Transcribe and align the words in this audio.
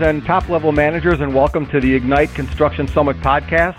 and 0.00 0.24
top 0.24 0.48
level 0.48 0.72
managers, 0.72 1.20
and 1.20 1.34
welcome 1.34 1.66
to 1.66 1.80
the 1.80 1.94
Ignite 1.94 2.34
Construction 2.34 2.88
Summit 2.88 3.16
podcast. 3.18 3.78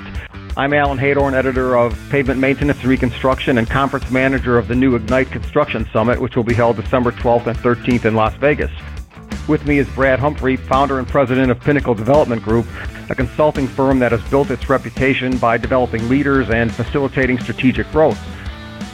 I'm 0.56 0.74
Alan 0.74 0.98
Heydorn, 0.98 1.34
editor 1.34 1.76
of 1.76 1.98
Pavement 2.10 2.40
Maintenance 2.40 2.80
and 2.80 2.88
Reconstruction 2.88 3.58
and 3.58 3.70
conference 3.70 4.10
manager 4.12 4.58
of 4.58 4.68
the 4.68 4.76
new 4.76 4.96
Ignite 4.96 5.32
Construction 5.32 5.88
Summit, 5.92 6.22
which 6.22 6.36
will 6.36 6.44
be 6.44 6.54
held 6.54 6.78
December 6.78 7.12
12th 7.12 7.48
and 7.48 7.58
13th 7.58 8.06
in 8.06 8.16
Las 8.16 8.36
Vegas. 8.36 8.72
With 9.48 9.66
me 9.66 9.80
is 9.80 9.88
Brad 9.90 10.20
Humphrey, 10.20 10.56
founder 10.56 11.00
and 11.00 11.08
president 11.08 11.52
of 11.52 11.60
Pinnacle 11.60 11.96
Development 11.96 12.42
Group, 12.42 12.66
a 13.10 13.16
consulting 13.16 13.68
firm 13.68 14.00
that 14.00 14.12
has 14.12 14.24
built 14.30 14.52
its 14.52 14.70
reputation 14.70 15.38
by 15.38 15.58
developing 15.58 16.08
leaders 16.08 16.50
and 16.50 16.74
facilitating 16.74 17.40
strategic 17.40 17.92
growth. 17.92 18.20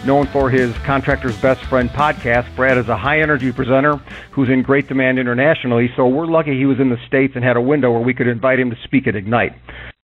Known 0.04 0.26
for 0.34 0.50
his 0.50 0.76
Contractor's 0.80 1.40
Best 1.42 1.64
Friend 1.66 1.88
podcast, 1.88 2.56
Brad 2.56 2.76
is 2.80 2.90
a 2.90 2.98
high 2.98 3.22
energy 3.22 3.52
presenter 3.52 3.98
who's 4.32 4.50
in 4.50 4.64
great 4.64 4.88
demand 4.88 5.20
internationally, 5.20 5.92
so 5.96 6.08
we're 6.08 6.26
lucky 6.26 6.58
he 6.58 6.66
was 6.66 6.80
in 6.80 6.90
the 6.90 6.98
States 7.06 7.34
and 7.36 7.44
had 7.44 7.56
a 7.56 7.62
window 7.62 7.92
where 7.92 8.02
we 8.02 8.16
could 8.16 8.28
invite 8.28 8.60
him 8.60 8.72
to 8.72 8.76
speak 8.84 9.06
at 9.06 9.16
Ignite. 9.16 9.52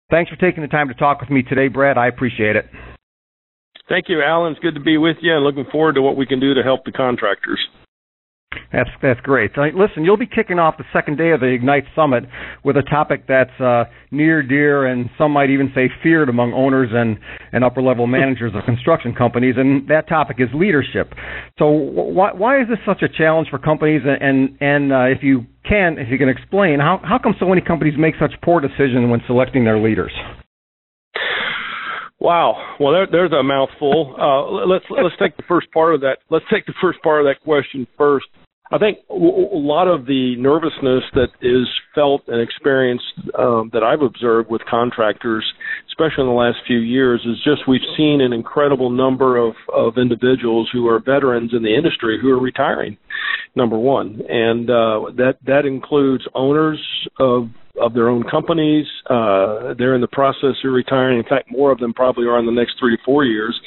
Thanks 0.08 0.30
for 0.30 0.36
taking 0.36 0.62
the 0.62 0.68
time 0.68 0.86
to 0.86 0.94
talk 0.94 1.20
with 1.20 1.30
me 1.30 1.42
today, 1.42 1.66
Brad. 1.66 1.98
I 1.98 2.06
appreciate 2.06 2.54
it. 2.54 2.66
Thank 3.88 4.08
you, 4.08 4.22
Alan. 4.22 4.52
It's 4.52 4.60
good 4.60 4.74
to 4.74 4.80
be 4.80 4.98
with 4.98 5.16
you 5.20 5.34
and 5.34 5.44
looking 5.44 5.66
forward 5.72 5.96
to 5.96 6.02
what 6.02 6.16
we 6.16 6.26
can 6.26 6.38
do 6.38 6.54
to 6.54 6.62
help 6.62 6.84
the 6.84 6.92
contractors. 6.92 7.58
That's 8.72 8.90
that's 9.02 9.20
great. 9.20 9.52
So, 9.54 9.62
listen, 9.74 10.04
you'll 10.04 10.16
be 10.16 10.26
kicking 10.26 10.58
off 10.58 10.76
the 10.78 10.84
second 10.92 11.18
day 11.18 11.30
of 11.30 11.40
the 11.40 11.46
Ignite 11.46 11.84
Summit 11.94 12.24
with 12.64 12.76
a 12.76 12.82
topic 12.82 13.24
that's 13.28 13.58
uh, 13.60 13.84
near, 14.10 14.42
dear, 14.42 14.86
and 14.86 15.10
some 15.18 15.32
might 15.32 15.50
even 15.50 15.70
say 15.74 15.90
feared 16.02 16.28
among 16.28 16.52
owners 16.52 16.90
and, 16.92 17.18
and 17.52 17.64
upper 17.64 17.82
level 17.82 18.06
managers 18.06 18.52
of 18.54 18.64
construction 18.64 19.14
companies, 19.14 19.54
and 19.58 19.88
that 19.88 20.08
topic 20.08 20.36
is 20.38 20.48
leadership. 20.54 21.12
So, 21.58 21.68
why 21.68 22.32
why 22.32 22.60
is 22.60 22.68
this 22.68 22.78
such 22.86 23.02
a 23.02 23.08
challenge 23.08 23.48
for 23.50 23.58
companies? 23.58 24.02
And 24.04 24.56
and 24.60 24.92
uh, 24.92 25.04
if 25.04 25.22
you 25.22 25.46
can, 25.68 25.98
if 25.98 26.08
you 26.10 26.18
can 26.18 26.28
explain, 26.28 26.78
how 26.80 27.00
how 27.02 27.18
come 27.18 27.34
so 27.38 27.48
many 27.48 27.60
companies 27.60 27.94
make 27.98 28.14
such 28.20 28.32
poor 28.42 28.60
decisions 28.60 29.10
when 29.10 29.20
selecting 29.26 29.64
their 29.64 29.78
leaders? 29.78 30.12
Wow. 32.32 32.76
Well, 32.80 32.92
there, 32.94 33.06
there's 33.12 33.32
a 33.32 33.42
mouthful. 33.42 34.16
Uh, 34.18 34.64
let's 34.66 34.86
let's 34.88 35.14
take 35.20 35.36
the 35.36 35.42
first 35.46 35.70
part 35.70 35.94
of 35.94 36.00
that. 36.00 36.16
Let's 36.30 36.46
take 36.50 36.64
the 36.64 36.72
first 36.80 36.98
part 37.02 37.20
of 37.20 37.26
that 37.26 37.44
question 37.44 37.86
first. 37.98 38.24
I 38.70 38.78
think 38.78 38.98
a 39.10 39.14
lot 39.14 39.86
of 39.86 40.06
the 40.06 40.34
nervousness 40.38 41.02
that 41.12 41.28
is 41.42 41.68
felt 41.94 42.22
and 42.28 42.40
experienced 42.40 43.04
um, 43.38 43.70
that 43.74 43.82
I've 43.82 44.00
observed 44.00 44.50
with 44.50 44.62
contractors, 44.70 45.44
especially 45.88 46.22
in 46.22 46.28
the 46.28 46.32
last 46.32 46.58
few 46.66 46.78
years, 46.78 47.20
is 47.26 47.36
just 47.44 47.68
we've 47.68 47.80
seen 47.98 48.22
an 48.22 48.32
incredible 48.32 48.88
number 48.88 49.36
of, 49.36 49.54
of 49.74 49.98
individuals 49.98 50.70
who 50.72 50.88
are 50.88 51.00
veterans 51.00 51.52
in 51.52 51.62
the 51.62 51.74
industry 51.74 52.18
who 52.20 52.30
are 52.30 52.40
retiring. 52.40 52.96
Number 53.54 53.78
one, 53.78 54.22
and 54.30 54.70
uh, 54.70 55.12
that 55.16 55.34
that 55.46 55.66
includes 55.66 56.24
owners 56.34 56.80
of 57.20 57.50
of 57.80 57.92
their 57.94 58.08
own 58.08 58.22
companies. 58.22 58.86
Uh, 59.08 59.74
they're 59.76 59.94
in 59.94 60.00
the 60.00 60.08
process 60.10 60.56
of 60.64 60.72
retiring. 60.72 61.18
In 61.18 61.24
fact, 61.24 61.50
more 61.50 61.70
of 61.70 61.78
them 61.78 61.92
probably 61.92 62.26
are 62.26 62.38
in 62.38 62.46
the 62.46 62.52
next 62.52 62.76
three 62.78 62.96
to 62.96 63.02
four 63.04 63.24
years. 63.24 63.58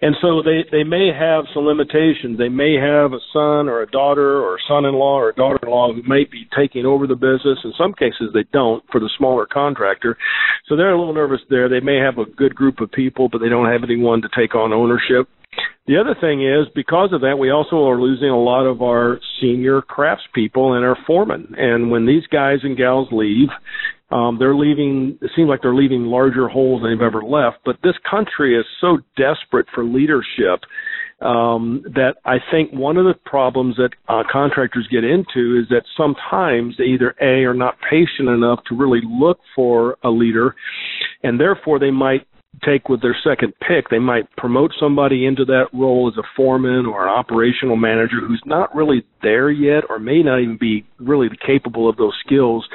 And 0.00 0.14
so 0.22 0.42
they, 0.42 0.62
they 0.70 0.84
may 0.84 1.10
have 1.12 1.44
some 1.52 1.64
limitations. 1.64 2.38
They 2.38 2.48
may 2.48 2.74
have 2.74 3.12
a 3.12 3.18
son 3.32 3.68
or 3.68 3.82
a 3.82 3.90
daughter 3.90 4.38
or 4.38 4.54
a 4.54 4.64
son-in-law 4.68 5.18
or 5.18 5.30
a 5.30 5.34
daughter-in-law 5.34 5.94
who 5.94 6.02
may 6.04 6.24
be 6.24 6.46
taking 6.56 6.86
over 6.86 7.08
the 7.08 7.16
business. 7.16 7.58
In 7.64 7.72
some 7.76 7.92
cases, 7.94 8.30
they 8.32 8.44
don't 8.52 8.84
for 8.92 9.00
the 9.00 9.10
smaller 9.18 9.46
contractor. 9.46 10.16
So 10.68 10.76
they're 10.76 10.92
a 10.92 10.98
little 10.98 11.14
nervous 11.14 11.40
there. 11.50 11.68
They 11.68 11.80
may 11.80 11.96
have 11.96 12.18
a 12.18 12.30
good 12.30 12.54
group 12.54 12.80
of 12.80 12.92
people, 12.92 13.28
but 13.28 13.38
they 13.38 13.48
don't 13.48 13.70
have 13.72 13.82
anyone 13.82 14.22
to 14.22 14.28
take 14.36 14.54
on 14.54 14.72
ownership. 14.72 15.28
The 15.88 15.96
other 15.98 16.14
thing 16.20 16.46
is, 16.46 16.68
because 16.74 17.12
of 17.12 17.22
that, 17.22 17.38
we 17.38 17.50
also 17.50 17.88
are 17.88 18.00
losing 18.00 18.28
a 18.28 18.38
lot 18.38 18.66
of 18.66 18.82
our 18.82 19.18
senior 19.40 19.82
craftspeople 19.82 20.76
and 20.76 20.84
our 20.84 20.96
foremen. 21.06 21.54
And 21.56 21.90
when 21.90 22.06
these 22.06 22.26
guys 22.30 22.58
and 22.62 22.76
gals 22.76 23.08
leave, 23.10 23.48
um, 24.10 24.38
they're 24.38 24.56
leaving. 24.56 25.18
It 25.20 25.30
seems 25.36 25.48
like 25.48 25.62
they're 25.62 25.74
leaving 25.74 26.04
larger 26.06 26.48
holes 26.48 26.82
than 26.82 26.92
they've 26.92 27.06
ever 27.06 27.22
left. 27.22 27.58
But 27.64 27.76
this 27.82 27.96
country 28.10 28.58
is 28.58 28.64
so 28.80 28.98
desperate 29.16 29.66
for 29.74 29.84
leadership 29.84 30.60
um, 31.20 31.82
that 31.94 32.14
I 32.24 32.36
think 32.50 32.72
one 32.72 32.96
of 32.96 33.04
the 33.04 33.14
problems 33.26 33.76
that 33.76 33.90
uh, 34.08 34.22
contractors 34.30 34.88
get 34.90 35.04
into 35.04 35.60
is 35.60 35.68
that 35.70 35.82
sometimes 35.96 36.76
they 36.78 36.84
either 36.84 37.14
a 37.20 37.44
are 37.44 37.54
not 37.54 37.76
patient 37.90 38.28
enough 38.28 38.60
to 38.68 38.76
really 38.76 39.00
look 39.04 39.40
for 39.54 39.98
a 40.04 40.10
leader, 40.10 40.54
and 41.22 41.38
therefore 41.38 41.78
they 41.78 41.90
might 41.90 42.26
take 42.64 42.88
with 42.88 43.02
their 43.02 43.16
second 43.22 43.52
pick, 43.60 43.88
they 43.90 43.98
might 43.98 44.30
promote 44.36 44.72
somebody 44.78 45.26
into 45.26 45.44
that 45.44 45.66
role 45.72 46.10
as 46.12 46.18
a 46.18 46.26
foreman 46.36 46.86
or 46.86 47.02
an 47.02 47.08
operational 47.08 47.76
manager 47.76 48.16
who's 48.26 48.42
not 48.46 48.74
really 48.74 49.04
there 49.22 49.50
yet 49.50 49.84
or 49.88 49.98
may 49.98 50.22
not 50.22 50.40
even 50.40 50.56
be 50.58 50.86
really 50.98 51.28
capable 51.46 51.88
of 51.88 51.96
those 51.96 52.14
skills, 52.24 52.66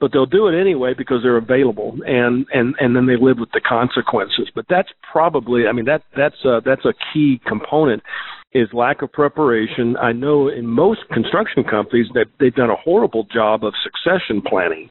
but 0.00 0.12
they'll 0.12 0.26
do 0.26 0.48
it 0.48 0.60
anyway 0.60 0.94
because 0.96 1.20
they're 1.22 1.36
available 1.36 1.96
and 2.06 2.46
and 2.52 2.74
and 2.78 2.94
then 2.94 3.06
they 3.06 3.16
live 3.16 3.38
with 3.38 3.50
the 3.52 3.60
consequences. 3.60 4.50
But 4.54 4.66
that's 4.68 4.90
probably 5.10 5.66
I 5.66 5.72
mean 5.72 5.86
that 5.86 6.02
that's 6.16 6.44
a, 6.44 6.60
that's 6.64 6.84
a 6.84 6.94
key 7.12 7.40
component 7.46 8.02
is 8.54 8.68
lack 8.72 9.00
of 9.02 9.10
preparation. 9.12 9.96
I 9.96 10.12
know 10.12 10.48
in 10.48 10.66
most 10.66 11.00
construction 11.10 11.64
companies 11.64 12.06
that 12.14 12.26
they've 12.38 12.54
done 12.54 12.70
a 12.70 12.76
horrible 12.76 13.24
job 13.32 13.64
of 13.64 13.72
succession 13.82 14.42
planning. 14.42 14.90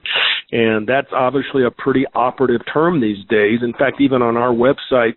And 0.51 0.87
that's 0.87 1.07
obviously 1.13 1.63
a 1.63 1.71
pretty 1.71 2.05
operative 2.13 2.61
term 2.71 2.99
these 2.99 3.25
days. 3.29 3.59
In 3.63 3.73
fact, 3.73 4.01
even 4.01 4.21
on 4.21 4.35
our 4.37 4.53
website, 4.53 5.15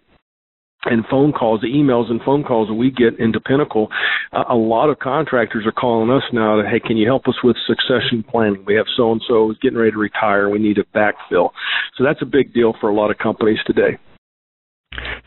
and 0.86 1.04
phone 1.10 1.32
calls, 1.32 1.60
the 1.60 1.68
emails 1.68 2.10
and 2.10 2.20
phone 2.22 2.44
calls 2.44 2.68
that 2.68 2.74
we 2.74 2.90
get 2.90 3.18
into 3.18 3.40
Pinnacle, 3.40 3.88
uh, 4.32 4.44
a 4.48 4.54
lot 4.54 4.90
of 4.90 4.98
contractors 4.98 5.66
are 5.66 5.72
calling 5.72 6.10
us 6.10 6.22
now 6.32 6.60
to, 6.60 6.68
hey, 6.68 6.80
can 6.80 6.96
you 6.96 7.06
help 7.06 7.26
us 7.26 7.36
with 7.42 7.56
succession 7.66 8.22
planning? 8.28 8.64
We 8.66 8.74
have 8.74 8.86
so 8.96 9.12
and 9.12 9.22
so 9.26 9.46
who's 9.46 9.58
getting 9.62 9.78
ready 9.78 9.92
to 9.92 9.98
retire. 9.98 10.50
We 10.50 10.58
need 10.58 10.78
a 10.78 10.84
backfill. 10.96 11.50
So 11.96 12.04
that's 12.04 12.22
a 12.22 12.26
big 12.26 12.52
deal 12.52 12.74
for 12.80 12.90
a 12.90 12.94
lot 12.94 13.10
of 13.10 13.18
companies 13.18 13.58
today. 13.66 13.98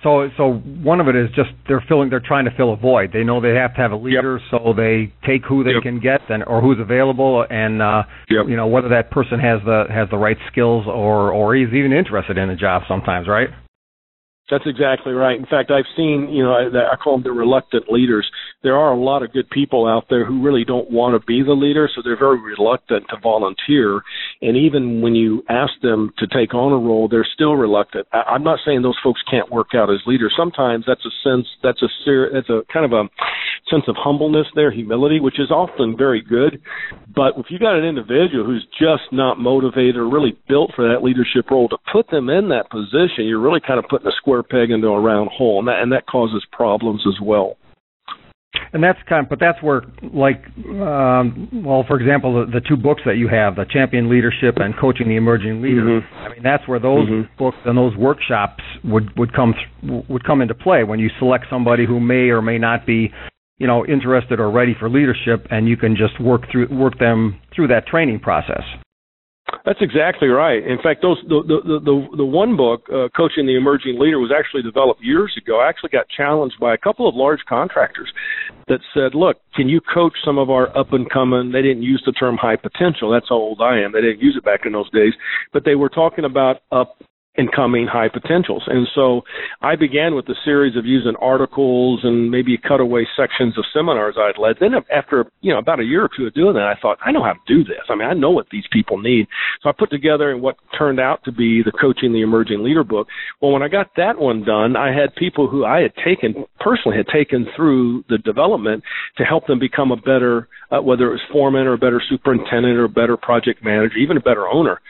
So, 0.04 0.30
so 0.38 0.54
one 0.84 1.00
of 1.00 1.08
it 1.08 1.16
is 1.16 1.30
just 1.36 1.50
they're 1.68 1.84
filling, 1.88 2.10
they're 2.10 2.20
trying 2.20 2.46
to 2.46 2.52
fill 2.56 2.74
a 2.74 2.78
void. 2.78 3.12
They 3.12 3.24
know 3.24 3.42
they 3.42 3.56
have 3.56 3.74
to 3.76 3.82
have 3.82 3.92
a 3.92 3.98
leader, 3.98 4.40
yep. 4.40 4.62
so 4.62 4.74
they 4.76 5.14
take 5.26 5.44
who 5.44 5.64
they 5.64 5.72
yep. 5.72 5.84
can 5.84 6.00
get 6.00 6.22
and 6.30 6.44
or 6.46 6.62
who's 6.62 6.80
available, 6.80 7.46
and 7.50 7.82
uh, 7.82 8.04
yep. 8.30 8.46
you 8.48 8.56
know 8.56 8.68
whether 8.68 8.90
that 8.90 9.12
person 9.12 9.40
has 9.40 9.60
the 9.66 9.86
has 9.90 10.10
the 10.10 10.18
right 10.18 10.38
skills 10.52 10.86
or 10.88 11.32
or 11.32 11.56
is 11.56 11.74
even 11.74 11.92
interested 11.92 12.38
in 12.38 12.48
the 12.50 12.56
job. 12.56 12.84
Sometimes, 12.88 13.28
right? 13.28 13.50
That's 14.50 14.64
exactly 14.66 15.12
right. 15.12 15.38
In 15.38 15.46
fact, 15.46 15.72
I've 15.72 15.90
seen, 15.98 16.30
you 16.32 16.42
know, 16.42 16.54
I, 16.54 16.94
I 16.94 16.96
call 16.96 17.18
them 17.18 17.24
the 17.24 17.32
reluctant 17.32 17.92
leaders. 17.92 18.26
There 18.64 18.78
are 18.78 18.94
a 18.94 19.00
lot 19.00 19.22
of 19.22 19.34
good 19.34 19.50
people 19.50 19.86
out 19.86 20.06
there 20.10 20.26
who 20.26 20.42
really 20.42 20.64
don't 20.64 20.90
want 20.90 21.20
to 21.20 21.26
be 21.26 21.44
the 21.44 21.52
leader, 21.52 21.90
so 21.94 22.02
they're 22.02 22.18
very 22.18 22.40
reluctant 22.40 23.06
to 23.10 23.18
volunteer. 23.22 24.02
And 24.42 24.56
even 24.56 25.02
when 25.02 25.16
you 25.16 25.44
ask 25.50 25.74
them 25.82 26.12
to 26.20 26.28
take 26.28 26.54
on 26.54 26.72
a 26.72 26.78
role, 26.78 27.10
they're 27.10 27.28
still 27.34 27.56
reluctant. 27.56 28.08
I, 28.14 28.24
I'm 28.36 28.44
not 28.44 28.60
saying 28.66 28.84
those 28.84 29.00
folks 29.04 29.22
can't 29.30 29.52
work 29.52 29.76
out 29.76 29.92
as 29.92 30.00
leaders. 30.06 30.34
Sometimes 30.38 30.86
that's 30.88 31.06
a 31.06 31.12
sense, 31.28 31.48
that's 31.62 31.82
a 31.82 31.88
that's 32.34 32.50
a 32.50 32.62
kind 32.72 32.86
of 32.86 32.94
a 32.94 33.10
sense 33.70 33.84
of 33.88 33.96
humbleness 33.98 34.48
there, 34.56 34.72
humility, 34.72 35.20
which 35.20 35.40
is 35.40 35.52
often 35.52 35.96
very 35.98 36.22
good. 36.22 36.62
But 37.14 37.34
if 37.38 37.48
you 37.50 37.60
got 37.60 37.78
an 37.78 37.84
individual 37.84 38.46
who's 38.46 38.66
just 38.80 39.12
not 39.12 39.40
motivated 39.40 39.98
or 39.98 40.10
really 40.10 40.38
built 40.48 40.72
for 40.76 40.88
that 40.88 41.04
leadership 41.04 41.52
role, 41.52 41.68
to 41.70 41.78
put 41.92 42.10
them 42.10 42.30
in 42.30 42.50
that 42.50 42.70
position, 42.70 43.28
you're 43.28 43.42
really 43.42 43.60
kind 43.60 43.80
of 43.80 43.86
putting 43.90 44.08
a 44.08 44.16
square 44.18 44.37
peg 44.44 44.72
into 44.72 44.88
a 44.88 45.00
round 45.00 45.30
hole, 45.32 45.60
and 45.60 45.68
that 45.68 45.82
and 45.82 45.92
that 45.92 46.06
causes 46.08 46.46
problems 46.52 47.04
as 47.08 47.20
well. 47.22 47.58
And 48.74 48.84
that's 48.84 49.00
kind 49.08 49.24
of, 49.24 49.30
but 49.30 49.40
that's 49.40 49.62
where, 49.62 49.84
like, 50.14 50.44
um, 50.66 51.64
well, 51.64 51.86
for 51.88 52.00
example, 52.00 52.46
the, 52.46 52.60
the 52.60 52.62
two 52.68 52.76
books 52.76 53.02
that 53.06 53.16
you 53.16 53.28
have, 53.28 53.56
the 53.56 53.66
Champion 53.66 54.10
Leadership 54.10 54.56
and 54.58 54.74
Coaching 54.78 55.08
the 55.08 55.16
Emerging 55.16 55.62
Leader. 55.62 56.02
Mm-hmm. 56.02 56.18
I 56.18 56.30
mean, 56.30 56.44
that's 56.44 56.68
where 56.68 56.80
those 56.80 57.08
mm-hmm. 57.08 57.38
books 57.38 57.58
and 57.66 57.78
those 57.78 57.96
workshops 57.96 58.64
would 58.84 59.18
would 59.18 59.34
come 59.34 59.54
would 60.10 60.24
come 60.26 60.42
into 60.42 60.56
play 60.56 60.84
when 60.84 61.00
you 61.00 61.10
select 61.20 61.46
somebody 61.50 61.86
who 61.86 62.00
may 62.00 62.30
or 62.30 62.42
may 62.42 62.58
not 62.58 62.86
be 62.86 63.12
you 63.58 63.68
know 63.68 63.86
interested 63.86 64.40
or 64.40 64.52
ready 64.52 64.76
for 64.78 64.90
leadership 64.90 65.48
and 65.50 65.68
you 65.68 65.78
can 65.78 65.96
just 65.96 66.20
work 66.22 66.42
through 66.52 66.68
work 66.70 66.98
them 67.00 67.40
through 67.56 67.68
that 67.68 67.88
training 67.88 68.20
process 68.20 68.64
that's 69.66 69.80
exactly 69.82 70.28
right. 70.28 70.66
In 70.66 70.78
fact, 70.82 71.02
those 71.02 71.18
the 71.28 71.42
the 71.48 71.80
the, 71.80 72.18
the 72.18 72.26
one 72.26 72.58
book, 72.58 72.84
uh, 72.92 73.08
Coaching 73.16 73.46
the 73.46 73.56
Emerging 73.56 74.00
Leader, 74.00 74.20
was 74.20 74.32
actually 74.32 74.62
developed 74.62 75.02
years 75.02 75.34
ago. 75.38 75.60
I 75.62 75.70
actually 75.70 75.90
got 75.90 76.08
challenged 76.10 76.60
by 76.60 76.74
a 76.74 76.78
couple 76.78 77.08
of 77.08 77.16
large 77.16 77.40
contractors 77.48 78.12
that 78.68 78.80
said, 78.94 79.16
"Look, 79.16 79.38
can 79.56 79.70
you 79.70 79.80
coach 79.82 80.14
some 80.24 80.38
of 80.38 80.50
our 80.50 80.76
up 80.78 80.92
and 80.92 81.10
coming?" 81.10 81.52
They 81.52 81.62
didn't 81.62 81.84
use 81.84 82.04
the 82.06 82.12
term 82.12 82.36
high 82.38 82.58
potential. 82.58 83.10
That's 83.10 83.30
how 83.30 83.36
old 83.36 83.62
I 83.62 83.80
am. 83.80 83.94
They 83.94 84.02
didn't 84.02 84.22
use 84.22 84.36
it 84.38 84.44
back 84.44 84.66
in 84.66 84.74
those 84.74 84.90
days, 84.92 85.14
but 85.54 85.64
they 85.64 85.76
were 85.76 85.90
talking 85.90 86.26
about 86.26 86.58
up 86.72 87.02
incoming 87.38 87.88
high 87.88 88.10
potentials. 88.10 88.64
And 88.68 88.88
so 88.96 89.22
I 89.62 89.76
began 89.76 90.16
with 90.16 90.28
a 90.30 90.36
series 90.44 90.76
of 90.76 90.86
using 90.86 91.16
articles 91.22 92.02
and 92.04 92.32
maybe 92.32 92.58
cutaway 92.58 93.06
sections 93.16 93.58
of 93.58 93.66
seminars 93.74 94.16
I'd 94.18 94.40
led. 94.40 94.58
Then 94.60 94.72
after, 94.94 95.26
you 95.42 95.54
know, 95.54 95.60
about 95.60 95.80
a 95.80 95.84
year 95.84 96.04
or 96.04 96.10
two 96.16 96.26
of 96.26 96.34
doing 96.34 96.56
that, 96.56 96.64
I 96.64 96.76
thought, 96.82 96.98
I 97.06 97.12
know 97.12 97.24
how 97.24 97.34
to 97.34 97.40
do 97.48 97.64
this. 97.64 97.84
I 97.90 97.96
mean, 97.96 98.08
I 98.08 98.14
know 98.14 98.32
what 98.32 98.48
these 98.52 98.66
people 98.72 98.98
need. 98.98 99.28
So 99.62 99.70
I 99.70 99.74
put 99.78 99.92
together 99.92 100.36
what 100.38 100.58
turned 100.78 101.00
out 101.00 101.24
to 101.26 101.32
be 101.32 101.62
the 101.64 101.72
Coaching 101.72 102.14
the 102.14 102.22
Emerging 102.22 102.64
Leader 102.64 102.84
book. 102.84 103.08
Well, 103.42 103.52
when 103.52 103.64
I 103.64 103.68
got 103.68 103.92
that 103.98 104.18
one 104.18 104.44
done, 104.44 104.76
I 104.76 104.88
had 104.88 105.16
people 105.16 105.48
who 105.48 105.66
I 105.66 105.82
had 105.82 105.94
taken, 106.04 106.46
personally 106.60 106.98
had 106.98 107.08
taken 107.08 107.46
through 107.56 108.04
the 108.10 108.18
development 108.18 108.84
to 109.18 109.24
help 109.24 109.48
them 109.48 109.60
become 109.60 109.92
a 109.92 109.98
better, 109.98 110.48
uh, 110.72 110.82
whether 110.82 111.08
it 111.08 111.12
was 111.12 111.22
foreman 111.32 111.68
or 111.68 111.74
a 111.74 111.78
better 111.78 112.02
superintendent 112.10 112.78
or 112.78 112.86
a 112.86 112.90
better 112.90 113.18
project 113.18 113.64
manager, 113.64 113.96
even 113.98 114.18
a 114.18 114.22
better 114.22 114.48
owner. 114.48 114.82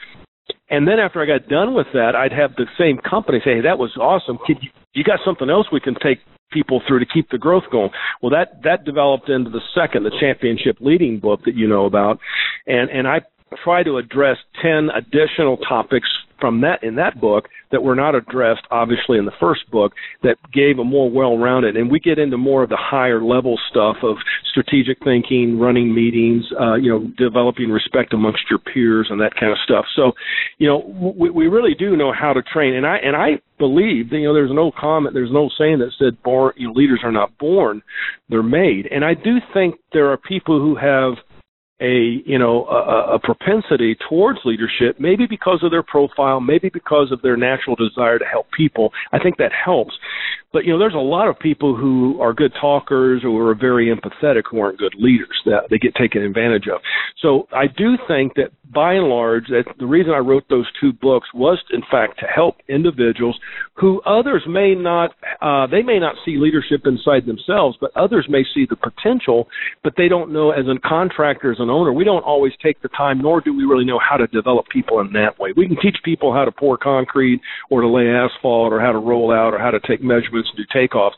And 0.70 0.86
then 0.86 0.98
after 0.98 1.22
I 1.22 1.26
got 1.26 1.48
done 1.48 1.74
with 1.74 1.86
that, 1.94 2.14
I'd 2.14 2.32
have 2.32 2.54
the 2.56 2.66
same 2.78 2.98
company 2.98 3.40
say, 3.44 3.56
"Hey, 3.56 3.60
that 3.62 3.78
was 3.78 3.96
awesome. 3.96 4.38
Could 4.46 4.58
you, 4.62 4.70
you 4.92 5.04
got 5.04 5.20
something 5.24 5.48
else 5.48 5.66
we 5.72 5.80
can 5.80 5.94
take 5.94 6.18
people 6.50 6.82
through 6.86 6.98
to 7.00 7.06
keep 7.06 7.30
the 7.30 7.38
growth 7.38 7.64
going?" 7.70 7.90
Well, 8.20 8.30
that 8.30 8.62
that 8.64 8.84
developed 8.84 9.28
into 9.28 9.50
the 9.50 9.62
second, 9.74 10.04
the 10.04 10.16
championship 10.20 10.76
leading 10.80 11.20
book 11.20 11.40
that 11.44 11.54
you 11.54 11.68
know 11.68 11.86
about, 11.86 12.18
and 12.66 12.90
and 12.90 13.08
I 13.08 13.22
try 13.64 13.82
to 13.82 13.96
address 13.96 14.36
10 14.62 14.88
additional 14.94 15.56
topics 15.56 16.08
from 16.40 16.60
that 16.60 16.82
in 16.82 16.94
that 16.96 17.20
book 17.20 17.48
that 17.70 17.82
were 17.82 17.94
not 17.94 18.14
addressed 18.14 18.62
obviously 18.70 19.18
in 19.18 19.24
the 19.24 19.32
first 19.40 19.68
book 19.70 19.92
that 20.22 20.36
gave 20.52 20.78
a 20.78 20.84
more 20.84 21.10
well-rounded 21.10 21.76
and 21.76 21.90
we 21.90 21.98
get 21.98 22.18
into 22.18 22.36
more 22.36 22.62
of 22.62 22.68
the 22.68 22.78
higher 22.78 23.22
level 23.22 23.58
stuff 23.70 23.96
of 24.02 24.16
strategic 24.50 24.98
thinking 25.02 25.58
running 25.58 25.94
meetings 25.94 26.44
uh, 26.60 26.74
you 26.74 26.90
know 26.90 27.06
developing 27.18 27.70
respect 27.70 28.12
amongst 28.12 28.42
your 28.48 28.58
peers 28.58 29.08
and 29.10 29.20
that 29.20 29.34
kind 29.38 29.52
of 29.52 29.58
stuff. 29.64 29.84
So 29.96 30.12
you 30.58 30.68
know 30.68 31.14
we, 31.16 31.30
we 31.30 31.48
really 31.48 31.74
do 31.74 31.96
know 31.96 32.12
how 32.12 32.32
to 32.32 32.42
train 32.42 32.74
and 32.74 32.86
i 32.86 32.96
and 32.98 33.16
i 33.16 33.40
believe 33.58 34.12
you 34.12 34.22
know 34.22 34.34
there's 34.34 34.50
an 34.50 34.58
old 34.58 34.74
comment 34.76 35.14
there's 35.14 35.30
an 35.30 35.36
old 35.36 35.52
saying 35.58 35.78
that 35.80 35.90
said 35.98 36.22
born 36.22 36.52
you 36.56 36.68
know 36.68 36.72
leaders 36.72 37.00
are 37.02 37.12
not 37.12 37.36
born 37.38 37.82
they're 38.28 38.42
made. 38.42 38.86
And 38.90 39.04
i 39.04 39.14
do 39.14 39.38
think 39.52 39.76
there 39.92 40.10
are 40.10 40.16
people 40.16 40.60
who 40.60 40.76
have 40.76 41.14
a 41.80 42.22
you 42.26 42.38
know 42.38 42.66
a, 42.66 43.14
a 43.14 43.18
propensity 43.18 43.96
towards 44.08 44.38
leadership 44.44 44.98
maybe 44.98 45.26
because 45.26 45.60
of 45.62 45.70
their 45.70 45.82
profile 45.82 46.40
maybe 46.40 46.68
because 46.68 47.12
of 47.12 47.22
their 47.22 47.36
natural 47.36 47.76
desire 47.76 48.18
to 48.18 48.24
help 48.24 48.46
people 48.56 48.92
i 49.12 49.18
think 49.18 49.36
that 49.36 49.52
helps 49.52 49.94
but 50.52 50.64
you 50.64 50.72
know, 50.72 50.78
there's 50.78 50.94
a 50.94 50.98
lot 50.98 51.28
of 51.28 51.38
people 51.38 51.76
who 51.76 52.20
are 52.20 52.32
good 52.32 52.52
talkers 52.58 53.22
or 53.24 53.50
are 53.50 53.54
very 53.54 53.94
empathetic 53.94 54.42
who 54.50 54.60
aren't 54.60 54.78
good 54.78 54.94
leaders 54.98 55.42
that 55.44 55.64
they 55.68 55.78
get 55.78 55.94
taken 55.94 56.22
advantage 56.22 56.68
of. 56.72 56.80
So 57.20 57.48
I 57.52 57.66
do 57.66 57.96
think 58.06 58.34
that 58.34 58.50
by 58.72 58.94
and 58.94 59.08
large, 59.08 59.46
that 59.48 59.64
the 59.78 59.86
reason 59.86 60.12
I 60.12 60.18
wrote 60.18 60.44
those 60.48 60.66
two 60.80 60.92
books 60.92 61.28
was 61.34 61.62
in 61.70 61.82
fact 61.90 62.18
to 62.20 62.26
help 62.26 62.56
individuals 62.68 63.38
who 63.74 64.00
others 64.02 64.42
may 64.48 64.74
not, 64.74 65.10
uh, 65.42 65.66
they 65.66 65.82
may 65.82 65.98
not 65.98 66.16
see 66.24 66.38
leadership 66.38 66.82
inside 66.86 67.26
themselves, 67.26 67.76
but 67.80 67.94
others 67.94 68.26
may 68.28 68.44
see 68.54 68.66
the 68.68 68.76
potential, 68.76 69.48
but 69.84 69.94
they 69.96 70.08
don't 70.08 70.32
know 70.32 70.50
as 70.50 70.64
a 70.66 70.88
contractor, 70.88 71.52
as 71.52 71.60
an 71.60 71.67
owner, 71.70 71.92
we 71.92 72.04
don't 72.04 72.22
always 72.22 72.52
take 72.62 72.80
the 72.82 72.88
time, 72.88 73.20
nor 73.20 73.40
do 73.40 73.56
we 73.56 73.64
really 73.64 73.84
know 73.84 73.98
how 73.98 74.16
to 74.16 74.26
develop 74.28 74.66
people 74.68 75.00
in 75.00 75.12
that 75.12 75.38
way. 75.38 75.52
We 75.56 75.66
can 75.66 75.76
teach 75.80 75.96
people 76.04 76.32
how 76.32 76.44
to 76.44 76.52
pour 76.52 76.76
concrete 76.76 77.40
or 77.70 77.80
to 77.80 77.88
lay 77.88 78.08
asphalt 78.08 78.72
or 78.72 78.80
how 78.80 78.92
to 78.92 78.98
roll 78.98 79.32
out 79.32 79.54
or 79.54 79.58
how 79.58 79.70
to 79.70 79.80
take 79.80 80.02
measurements 80.02 80.50
to 80.50 80.62
do 80.62 80.66
takeoffs. 80.74 81.12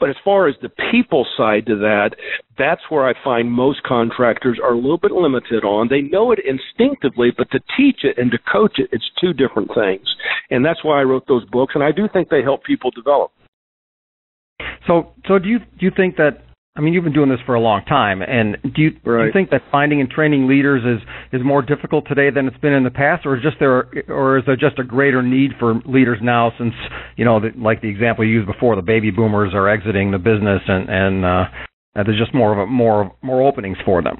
But 0.00 0.10
as 0.10 0.16
far 0.24 0.48
as 0.48 0.56
the 0.60 0.70
people 0.90 1.26
side 1.36 1.66
to 1.66 1.76
that, 1.76 2.10
that's 2.58 2.82
where 2.90 3.08
I 3.08 3.14
find 3.22 3.50
most 3.50 3.82
contractors 3.84 4.58
are 4.62 4.72
a 4.72 4.76
little 4.76 4.98
bit 4.98 5.12
limited 5.12 5.64
on. 5.64 5.88
They 5.88 6.02
know 6.02 6.32
it 6.32 6.40
instinctively, 6.44 7.30
but 7.36 7.50
to 7.52 7.60
teach 7.76 8.00
it 8.02 8.18
and 8.18 8.30
to 8.32 8.38
coach 8.52 8.78
it, 8.78 8.90
it's 8.92 9.08
two 9.20 9.32
different 9.32 9.70
things. 9.74 10.06
And 10.50 10.64
that's 10.64 10.84
why 10.84 11.00
I 11.00 11.04
wrote 11.04 11.26
those 11.26 11.44
books, 11.46 11.74
and 11.74 11.82
I 11.82 11.92
do 11.92 12.08
think 12.12 12.28
they 12.28 12.42
help 12.42 12.64
people 12.64 12.90
develop. 12.90 13.30
So, 14.86 15.12
so 15.26 15.38
do 15.38 15.48
you 15.48 15.58
do 15.58 15.86
you 15.86 15.90
think 15.96 16.16
that 16.16 16.43
I 16.76 16.80
mean, 16.80 16.92
you've 16.92 17.04
been 17.04 17.12
doing 17.12 17.28
this 17.28 17.38
for 17.46 17.54
a 17.54 17.60
long 17.60 17.84
time, 17.84 18.20
and 18.20 18.56
do 18.74 18.82
you, 18.82 18.90
right. 19.04 19.20
do 19.20 19.26
you 19.26 19.32
think 19.32 19.50
that 19.50 19.62
finding 19.70 20.00
and 20.00 20.10
training 20.10 20.48
leaders 20.48 20.82
is 20.84 21.06
is 21.32 21.46
more 21.46 21.62
difficult 21.62 22.04
today 22.08 22.30
than 22.34 22.48
it's 22.48 22.56
been 22.56 22.72
in 22.72 22.82
the 22.82 22.90
past, 22.90 23.24
or 23.24 23.36
is 23.36 23.42
just 23.44 23.58
there, 23.60 23.86
or 24.08 24.38
is 24.38 24.44
there 24.44 24.56
just 24.56 24.80
a 24.80 24.82
greater 24.82 25.22
need 25.22 25.52
for 25.60 25.80
leaders 25.86 26.18
now? 26.20 26.50
Since 26.58 26.74
you 27.16 27.24
know, 27.24 27.38
the, 27.38 27.50
like 27.56 27.80
the 27.80 27.88
example 27.88 28.24
you 28.24 28.32
used 28.32 28.48
before, 28.48 28.74
the 28.74 28.82
baby 28.82 29.12
boomers 29.12 29.52
are 29.54 29.68
exiting 29.68 30.10
the 30.10 30.18
business, 30.18 30.62
and 30.66 30.88
and 30.88 31.24
uh, 31.24 31.44
there's 31.94 32.18
just 32.18 32.34
more 32.34 32.50
of 32.52 32.58
a 32.58 32.66
more 32.66 33.14
more 33.22 33.46
openings 33.46 33.76
for 33.84 34.02
them. 34.02 34.16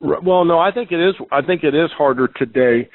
Well, 0.00 0.44
no, 0.44 0.60
I 0.60 0.70
think 0.70 0.92
it 0.92 1.00
is. 1.00 1.16
I 1.32 1.42
think 1.42 1.64
it 1.64 1.74
is 1.74 1.90
harder 1.98 2.28
today 2.28 2.88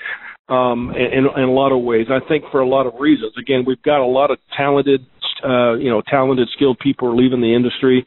um, 0.47 0.93
in, 0.95 1.25
in 1.35 1.49
a 1.49 1.51
lot 1.51 1.73
of 1.73 1.83
ways. 1.83 2.07
I 2.09 2.25
think 2.29 2.45
for 2.49 2.61
a 2.61 2.67
lot 2.67 2.87
of 2.87 2.93
reasons. 2.97 3.33
Again, 3.37 3.65
we've 3.67 3.81
got 3.83 3.99
a 3.99 4.07
lot 4.07 4.31
of 4.31 4.37
talented 4.55 5.05
uh, 5.43 5.73
you 5.73 5.89
know, 5.89 6.01
talented, 6.07 6.49
skilled 6.55 6.79
people 6.79 7.07
are 7.07 7.15
leaving 7.15 7.41
the 7.41 7.53
industry. 7.53 8.05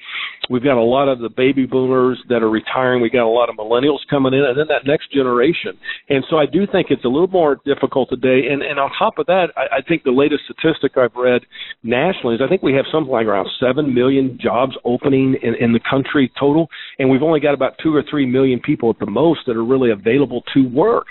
We've 0.50 0.62
got 0.62 0.76
a 0.76 0.82
lot 0.82 1.08
of 1.08 1.20
the 1.20 1.29
baby 1.29 1.67
boomers 1.67 2.19
that 2.29 2.43
are 2.43 2.50
retiring. 2.50 3.00
We've 3.00 3.12
got 3.12 3.25
a 3.25 3.31
lot 3.31 3.49
of 3.49 3.56
millennials 3.56 4.00
coming 4.11 4.34
in, 4.34 4.44
and 4.44 4.58
then 4.58 4.67
that 4.69 4.87
next 4.87 5.12
generation. 5.12 5.79
And 6.08 6.25
so 6.29 6.37
I 6.37 6.46
do 6.46 6.67
think 6.67 6.88
it's 6.90 7.05
a 7.05 7.08
little 7.08 7.29
more 7.29 7.61
difficult 7.64 8.11
today. 8.11 8.49
And 8.50 8.62
and 8.62 8.79
on 8.79 8.90
top 8.99 9.19
of 9.19 9.26
that, 9.26 9.49
I, 9.56 9.79
I 9.79 9.82
think 9.87 10.02
the 10.02 10.11
latest 10.11 10.43
statistic 10.44 10.96
I've 10.96 11.14
read 11.14 11.43
nationally 11.82 12.37
is 12.37 12.40
I 12.44 12.49
think 12.49 12.62
we 12.62 12.75
have 12.75 12.87
something 12.90 13.12
like 13.12 13.26
around 13.26 13.49
seven 13.61 13.94
million 13.94 14.38
jobs 14.40 14.73
opening 14.85 15.37
in, 15.43 15.55
in 15.55 15.73
the 15.73 15.81
country 15.88 16.31
total, 16.38 16.69
and 16.99 17.08
we've 17.08 17.23
only 17.23 17.40
got 17.40 17.55
about 17.55 17.75
two 17.82 17.94
or 17.94 18.02
three 18.08 18.26
million 18.26 18.61
people 18.61 18.90
at 18.90 18.99
the 18.99 19.11
most 19.11 19.40
that 19.46 19.56
are 19.56 19.64
really 19.64 19.90
available 19.90 20.43
to 20.55 20.69
work. 20.69 21.06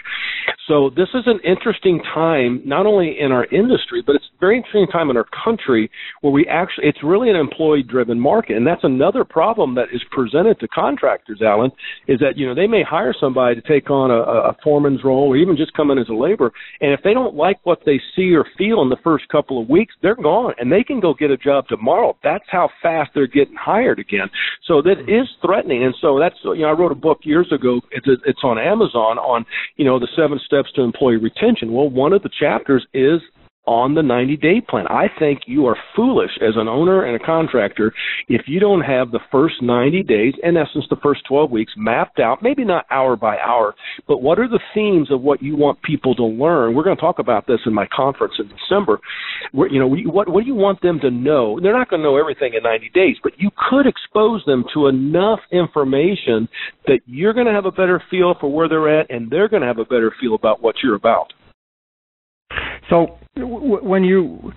So 0.67 0.89
this 0.89 1.09
is 1.13 1.23
an 1.25 1.39
interesting 1.43 2.01
time, 2.13 2.61
not 2.65 2.85
only 2.85 3.17
in 3.19 3.31
our 3.31 3.45
industry, 3.45 4.03
but 4.05 4.15
it's 4.15 4.25
a 4.25 4.39
very 4.39 4.57
interesting 4.57 4.87
time 4.87 5.09
in 5.09 5.17
our 5.17 5.27
country 5.43 5.89
where 6.21 6.31
we 6.31 6.47
actually, 6.47 6.87
it's 6.87 7.03
really 7.03 7.29
an 7.29 7.35
employee 7.35 7.83
driven 7.83 8.19
market. 8.19 8.55
And 8.55 8.65
that's 8.65 8.83
another 8.83 9.23
problem 9.23 9.75
that 9.75 9.87
is 9.91 10.01
presented 10.11 10.59
to 10.59 10.67
contractors, 10.67 11.41
Alan, 11.41 11.71
is 12.07 12.19
that, 12.19 12.37
you 12.37 12.47
know, 12.47 12.55
they 12.55 12.67
may 12.67 12.83
hire 12.83 13.13
somebody 13.19 13.59
to 13.59 13.61
take 13.61 13.89
on 13.89 14.11
a, 14.11 14.21
a 14.21 14.55
foreman's 14.63 15.03
role 15.03 15.27
or 15.27 15.37
even 15.37 15.57
just 15.57 15.73
come 15.73 15.89
in 15.91 15.97
as 15.97 16.09
a 16.09 16.13
laborer. 16.13 16.51
And 16.79 16.93
if 16.93 17.01
they 17.03 17.13
don't 17.13 17.35
like 17.35 17.59
what 17.63 17.79
they 17.85 17.99
see 18.15 18.33
or 18.35 18.45
feel 18.57 18.81
in 18.81 18.89
the 18.89 18.97
first 19.03 19.27
couple 19.29 19.61
of 19.61 19.67
weeks, 19.67 19.95
they're 20.01 20.15
gone 20.15 20.53
and 20.59 20.71
they 20.71 20.83
can 20.83 20.99
go 20.99 21.13
get 21.13 21.31
a 21.31 21.37
job 21.37 21.67
tomorrow. 21.67 22.15
That's 22.23 22.45
how 22.49 22.69
fast 22.81 23.11
they're 23.15 23.27
getting 23.27 23.55
hired 23.55 23.99
again. 23.99 24.29
So 24.67 24.81
that 24.83 24.99
hmm. 25.03 25.09
is 25.09 25.27
threatening. 25.43 25.83
And 25.83 25.95
so 25.99 26.19
that's, 26.19 26.35
you 26.43 26.61
know, 26.61 26.69
I 26.69 26.73
wrote 26.73 26.91
a 26.91 26.95
book 26.95 27.19
years 27.23 27.51
ago. 27.51 27.81
It's, 27.91 28.07
it's 28.25 28.43
on 28.43 28.59
Amazon 28.59 29.17
on, 29.17 29.45
you 29.77 29.85
know, 29.85 29.99
the 29.99 30.07
seven 30.15 30.39
steps 30.45 30.71
to 30.75 30.81
employee 30.81 31.17
retention. 31.17 31.73
Well, 31.73 31.89
one 31.89 32.13
of 32.13 32.21
the 32.21 32.29
chapters 32.39 32.85
is 32.93 33.21
on 33.65 33.93
the 33.93 34.01
90 34.01 34.37
day 34.37 34.61
plan. 34.61 34.87
I 34.87 35.07
think 35.19 35.41
you 35.45 35.67
are 35.67 35.77
foolish 35.95 36.31
as 36.41 36.55
an 36.55 36.67
owner 36.67 37.05
and 37.05 37.15
a 37.15 37.25
contractor 37.25 37.93
if 38.27 38.41
you 38.47 38.59
don't 38.59 38.81
have 38.81 39.11
the 39.11 39.19
first 39.31 39.61
90 39.61 40.03
days, 40.03 40.33
in 40.43 40.57
essence, 40.57 40.85
the 40.89 40.97
first 41.03 41.21
12 41.27 41.51
weeks 41.51 41.73
mapped 41.77 42.19
out, 42.19 42.41
maybe 42.41 42.63
not 42.63 42.85
hour 42.89 43.15
by 43.15 43.37
hour, 43.37 43.75
but 44.07 44.21
what 44.21 44.39
are 44.39 44.47
the 44.47 44.59
themes 44.73 45.11
of 45.11 45.21
what 45.21 45.41
you 45.41 45.55
want 45.55 45.81
people 45.83 46.15
to 46.15 46.23
learn? 46.23 46.73
We're 46.73 46.83
going 46.83 46.95
to 46.95 47.01
talk 47.01 47.19
about 47.19 47.47
this 47.47 47.59
in 47.65 47.73
my 47.73 47.87
conference 47.95 48.33
in 48.39 48.47
December. 48.47 48.99
Where, 49.51 49.69
you 49.69 49.79
know, 49.79 49.87
what, 49.87 50.29
what 50.29 50.41
do 50.41 50.47
you 50.47 50.55
want 50.55 50.81
them 50.81 50.99
to 51.01 51.11
know? 51.11 51.59
They're 51.61 51.77
not 51.77 51.89
going 51.89 52.01
to 52.01 52.07
know 52.07 52.17
everything 52.17 52.53
in 52.55 52.63
90 52.63 52.89
days, 52.89 53.17
but 53.21 53.33
you 53.37 53.49
could 53.69 53.85
expose 53.85 54.43
them 54.45 54.65
to 54.73 54.87
enough 54.87 55.39
information 55.51 56.47
that 56.87 56.99
you're 57.05 57.33
going 57.33 57.47
to 57.47 57.53
have 57.53 57.65
a 57.65 57.71
better 57.71 58.01
feel 58.09 58.35
for 58.39 58.51
where 58.51 58.67
they're 58.67 58.99
at 58.99 59.11
and 59.11 59.29
they're 59.29 59.49
going 59.49 59.61
to 59.61 59.67
have 59.67 59.79
a 59.79 59.85
better 59.85 60.13
feel 60.19 60.35
about 60.35 60.61
what 60.61 60.75
you're 60.83 60.95
about. 60.95 61.33
So 62.91 63.17
when 63.35 64.03
you 64.03 64.51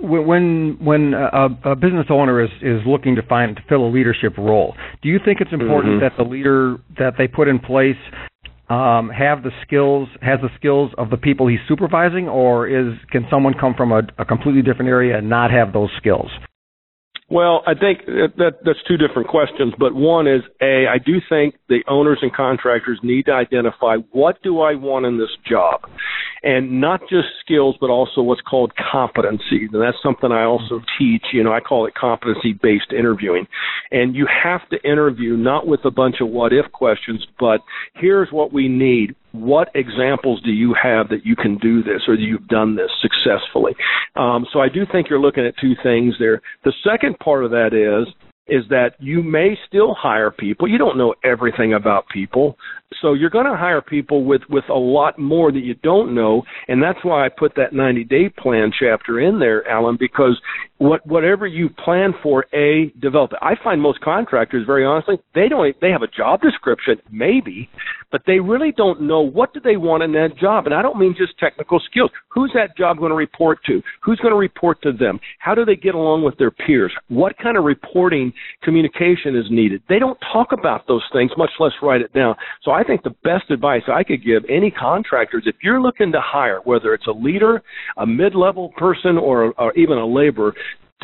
when 0.00 0.78
when 0.80 1.14
a, 1.14 1.70
a, 1.70 1.76
business 1.76 2.06
owner 2.10 2.42
is 2.42 2.50
is 2.62 2.80
looking 2.86 3.14
to 3.16 3.22
find 3.22 3.56
to 3.56 3.62
fill 3.68 3.86
a 3.86 3.90
leadership 3.90 4.36
role, 4.38 4.74
do 5.02 5.08
you 5.08 5.18
think 5.24 5.40
it's 5.40 5.52
important 5.52 6.00
mm-hmm. 6.00 6.16
that 6.16 6.16
the 6.16 6.28
leader 6.28 6.78
that 6.98 7.12
they 7.18 7.28
put 7.28 7.46
in 7.46 7.58
place 7.58 8.00
um, 8.70 9.10
have 9.10 9.42
the 9.42 9.50
skills 9.66 10.08
has 10.22 10.40
the 10.40 10.48
skills 10.56 10.90
of 10.96 11.10
the 11.10 11.18
people 11.18 11.46
he's 11.46 11.60
supervising, 11.68 12.26
or 12.26 12.66
is 12.66 12.94
can 13.12 13.26
someone 13.30 13.52
come 13.52 13.74
from 13.76 13.92
a, 13.92 14.00
a 14.18 14.24
completely 14.24 14.62
different 14.62 14.88
area 14.88 15.18
and 15.18 15.28
not 15.28 15.50
have 15.50 15.72
those 15.72 15.90
skills? 15.98 16.30
Well, 17.30 17.62
I 17.66 17.72
think 17.74 18.04
that, 18.06 18.32
that 18.36 18.52
that's 18.64 18.78
two 18.86 18.96
different 18.96 19.28
questions, 19.28 19.74
but 19.78 19.94
one 19.94 20.26
is 20.26 20.42
a 20.62 20.86
I 20.86 20.98
do 20.98 21.20
think 21.28 21.56
the 21.68 21.82
owners 21.88 22.18
and 22.22 22.32
contractors 22.32 23.00
need 23.02 23.26
to 23.26 23.32
identify 23.32 23.96
what 24.12 24.42
do 24.42 24.60
I 24.60 24.74
want 24.74 25.06
in 25.06 25.18
this 25.18 25.34
job, 25.48 25.80
and 26.44 26.80
not 26.80 27.00
just 27.08 27.28
skills, 27.44 27.76
but 27.80 27.90
also 27.90 28.20
what's 28.20 28.42
called 28.42 28.72
competency. 28.92 29.68
And 29.72 29.82
that's 29.82 29.96
something 30.02 30.30
I 30.30 30.44
also 30.44 30.80
teach. 30.98 31.24
You 31.32 31.42
know, 31.42 31.52
I 31.52 31.60
call 31.60 31.86
it 31.86 31.94
competency 31.94 32.52
based 32.52 32.92
interviewing, 32.96 33.46
and 33.90 34.14
you 34.14 34.26
have 34.26 34.68
to 34.68 34.82
interview 34.88 35.36
not 35.36 35.66
with 35.66 35.80
a 35.84 35.90
bunch 35.90 36.16
of 36.20 36.28
what 36.28 36.52
if 36.52 36.70
questions, 36.72 37.26
but 37.40 37.60
here's 37.94 38.30
what 38.30 38.52
we 38.52 38.68
need 38.68 39.16
what 39.32 39.68
examples 39.74 40.40
do 40.42 40.52
you 40.52 40.76
have 40.80 41.08
that 41.08 41.26
you 41.26 41.34
can 41.34 41.58
do 41.58 41.82
this 41.82 42.02
or 42.06 42.14
that 42.14 42.22
you've 42.22 42.46
done 42.46 42.76
this 42.76 42.90
successfully? 43.02 43.74
Um, 44.14 44.46
so 44.52 44.60
I 44.60 44.68
do 44.68 44.86
think 44.90 45.10
you're 45.10 45.20
looking 45.20 45.44
at 45.44 45.54
two 45.60 45.72
things 45.82 46.14
there. 46.20 46.40
The 46.64 46.72
second 46.88 47.18
part 47.18 47.44
of 47.44 47.50
that 47.50 47.74
is 47.74 48.14
is 48.46 48.64
that 48.68 48.90
you 48.98 49.22
may 49.22 49.56
still 49.66 49.94
hire 49.94 50.30
people. 50.30 50.68
You 50.68 50.76
don't 50.76 50.98
know 50.98 51.14
everything 51.24 51.74
about 51.74 52.08
people. 52.12 52.58
So 53.00 53.14
you're 53.14 53.30
going 53.30 53.46
to 53.46 53.56
hire 53.56 53.80
people 53.80 54.24
with, 54.24 54.42
with 54.50 54.64
a 54.68 54.74
lot 54.74 55.18
more 55.18 55.50
that 55.50 55.60
you 55.60 55.74
don't 55.82 56.14
know. 56.14 56.42
And 56.68 56.82
that's 56.82 57.02
why 57.02 57.24
I 57.24 57.28
put 57.30 57.54
that 57.56 57.72
90 57.72 58.04
day 58.04 58.28
plan 58.28 58.70
chapter 58.78 59.20
in 59.20 59.38
there, 59.38 59.66
Alan, 59.68 59.96
because 59.98 60.38
what, 60.78 61.06
whatever 61.06 61.46
you 61.46 61.70
plan 61.70 62.12
for, 62.22 62.44
A, 62.54 62.92
develop. 63.00 63.32
I 63.40 63.54
find 63.62 63.80
most 63.80 64.00
contractors, 64.00 64.66
very 64.66 64.84
honestly, 64.84 65.16
they 65.34 65.48
don't, 65.48 65.74
they 65.80 65.90
have 65.90 66.02
a 66.02 66.08
job 66.08 66.40
description, 66.42 66.96
maybe, 67.10 67.70
but 68.14 68.22
they 68.28 68.38
really 68.38 68.70
don't 68.70 69.02
know 69.02 69.22
what 69.22 69.52
do 69.52 69.58
they 69.58 69.76
want 69.76 70.04
in 70.04 70.12
that 70.12 70.38
job. 70.40 70.66
And 70.66 70.74
I 70.74 70.82
don't 70.82 71.00
mean 71.00 71.16
just 71.18 71.36
technical 71.36 71.80
skills. 71.90 72.12
Who's 72.28 72.52
that 72.54 72.76
job 72.76 72.98
going 72.98 73.10
to 73.10 73.16
report 73.16 73.58
to? 73.66 73.82
Who's 74.04 74.20
going 74.20 74.30
to 74.30 74.38
report 74.38 74.80
to 74.82 74.92
them? 74.92 75.18
How 75.40 75.52
do 75.52 75.64
they 75.64 75.74
get 75.74 75.96
along 75.96 76.22
with 76.22 76.38
their 76.38 76.52
peers? 76.52 76.92
What 77.08 77.36
kind 77.38 77.56
of 77.56 77.64
reporting 77.64 78.32
communication 78.62 79.34
is 79.34 79.46
needed? 79.50 79.82
They 79.88 79.98
don't 79.98 80.16
talk 80.32 80.52
about 80.52 80.86
those 80.86 81.02
things, 81.12 81.32
much 81.36 81.50
less 81.58 81.72
write 81.82 82.02
it 82.02 82.12
down. 82.12 82.36
So 82.62 82.70
I 82.70 82.84
think 82.84 83.02
the 83.02 83.16
best 83.24 83.50
advice 83.50 83.82
I 83.92 84.04
could 84.04 84.24
give 84.24 84.44
any 84.48 84.70
contractors, 84.70 85.42
if 85.46 85.56
you're 85.60 85.82
looking 85.82 86.12
to 86.12 86.20
hire, 86.22 86.60
whether 86.62 86.94
it's 86.94 87.08
a 87.08 87.10
leader, 87.10 87.62
a 87.96 88.06
mid-level 88.06 88.74
person, 88.76 89.18
or, 89.18 89.52
or 89.58 89.72
even 89.72 89.98
a 89.98 90.06
laborer, 90.06 90.54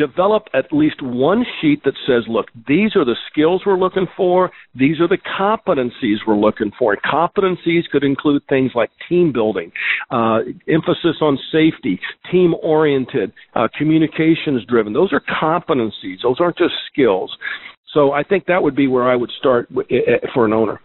develop 0.01 0.45
at 0.55 0.73
least 0.73 1.03
one 1.03 1.45
sheet 1.61 1.85
that 1.85 1.95
says, 2.07 2.25
look, 2.27 2.47
these 2.67 2.97
are 2.97 3.05
the 3.05 3.17
skills 3.31 3.63
we're 3.67 3.79
looking 3.79 4.07
for, 4.17 4.51
these 4.75 4.99
are 5.01 5.09
the 5.09 5.19
competencies 5.39 6.17
we're 6.27 6.37
looking 6.37 6.73
for. 6.79 6.95
And 6.95 7.03
competencies 7.03 7.83
could 7.93 8.03
include 8.03 8.43
things 8.49 8.73
like 8.75 8.91
team 9.09 9.33
building, 9.33 9.71
uh, 10.11 10.41
emphasis 10.67 11.17
on 11.21 11.39
safety, 11.53 12.01
team 12.33 12.55
oriented, 12.63 13.33
uh, 13.55 13.69
communications 13.77 14.65
driven. 14.67 14.93
Those 14.93 15.13
are 15.13 15.23
competencies, 15.43 16.23
those 16.23 16.37
aren't 16.41 16.57
just 16.57 16.75
skills. 16.91 17.31
So 17.93 18.13
I 18.13 18.23
think 18.23 18.47
that 18.47 18.63
would 18.63 18.77
be 18.77 18.87
where 18.87 19.11
I 19.11 19.17
would 19.17 19.31
start 19.39 19.69
for 20.33 20.47
an 20.47 20.53
owner. 20.53 20.81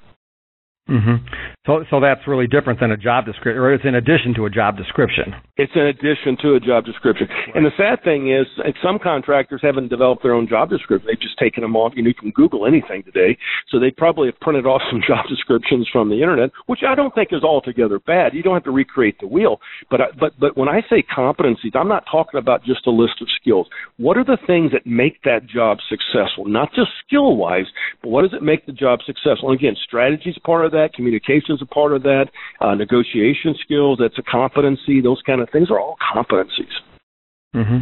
Mm-hmm. 0.90 1.26
So, 1.66 1.84
so 1.90 2.00
that's 2.00 2.22
really 2.28 2.46
different 2.46 2.80
than 2.80 2.92
a 2.92 2.98
job 2.98 3.26
description, 3.26 3.58
or 3.58 3.74
it's 3.74 3.86
in 3.86 3.96
addition 3.96 4.36
to 4.36 4.46
a 4.46 4.52
job 4.52 4.78
description. 4.78 5.34
It's 5.58 5.72
in 5.74 5.82
addition 5.82 6.38
to 6.44 6.54
a 6.54 6.60
job 6.60 6.86
description. 6.86 7.26
Right. 7.28 7.56
And 7.56 7.66
the 7.66 7.74
sad 7.76 8.04
thing 8.04 8.30
is, 8.30 8.46
some 8.84 9.00
contractors 9.02 9.62
haven't 9.64 9.90
developed 9.90 10.22
their 10.22 10.34
own 10.34 10.48
job 10.48 10.70
description. 10.70 11.08
They've 11.10 11.20
just 11.20 11.40
taken 11.40 11.62
them 11.62 11.76
off. 11.76 11.94
You 11.96 12.04
know, 12.04 12.10
you 12.10 12.14
can 12.14 12.30
Google 12.30 12.68
anything 12.68 13.02
today, 13.02 13.36
so 13.70 13.80
they 13.80 13.90
probably 13.90 14.28
have 14.30 14.40
printed 14.42 14.68
off 14.68 14.82
some 14.92 15.02
job 15.02 15.26
descriptions 15.28 15.90
from 15.92 16.10
the 16.10 16.22
internet, 16.22 16.52
which 16.68 16.82
I 16.88 16.94
don't 16.94 17.16
think 17.16 17.30
is 17.32 17.44
altogether 17.44 17.98
bad. 17.98 18.36
You 18.36 18.44
don't 18.44 18.54
have 18.54 18.66
to 18.66 18.72
recreate 18.72 19.18
the 19.20 19.28
wheel. 19.28 19.58
But, 19.90 20.02
I, 20.02 20.06
but, 20.20 20.34
but 20.40 20.56
when 20.56 20.70
I 20.70 20.82
say 20.88 21.02
competencies, 21.02 21.74
I'm 21.74 21.90
not 21.90 22.06
talking 22.12 22.38
about 22.38 22.64
just 22.64 22.86
a 22.86 22.92
list 22.92 23.22
of 23.22 23.28
skills. 23.42 23.66
What 23.98 24.18
are 24.18 24.24
the 24.24 24.38
things 24.46 24.72
that 24.74 24.86
make 24.86 25.24
that 25.24 25.48
job 25.48 25.80
successful? 25.90 26.46
Not 26.46 26.70
just 26.76 26.92
skill 27.08 27.38
wise, 27.38 27.66
but 28.04 28.10
what 28.10 28.22
does 28.22 28.34
it 28.34 28.44
make 28.44 28.68
the 28.68 28.72
job 28.72 29.00
successful? 29.04 29.50
And 29.50 29.58
again, 29.58 29.76
strategy 29.84 30.30
is 30.30 30.38
part 30.46 30.66
of 30.66 30.75
that. 30.76 30.94
Communication 30.94 31.56
is 31.56 31.62
a 31.62 31.66
part 31.66 31.94
of 31.94 32.04
that. 32.04 32.28
Uh, 32.62 32.76
negotiation 32.76 33.56
skills, 33.64 33.98
that's 34.02 34.18
a 34.20 34.24
competency. 34.24 35.02
Those 35.02 35.22
kind 35.26 35.42
of 35.42 35.50
things 35.50 35.72
are 35.72 35.80
all 35.80 35.96
competencies. 35.98 36.76
Mm-hmm. 37.56 37.78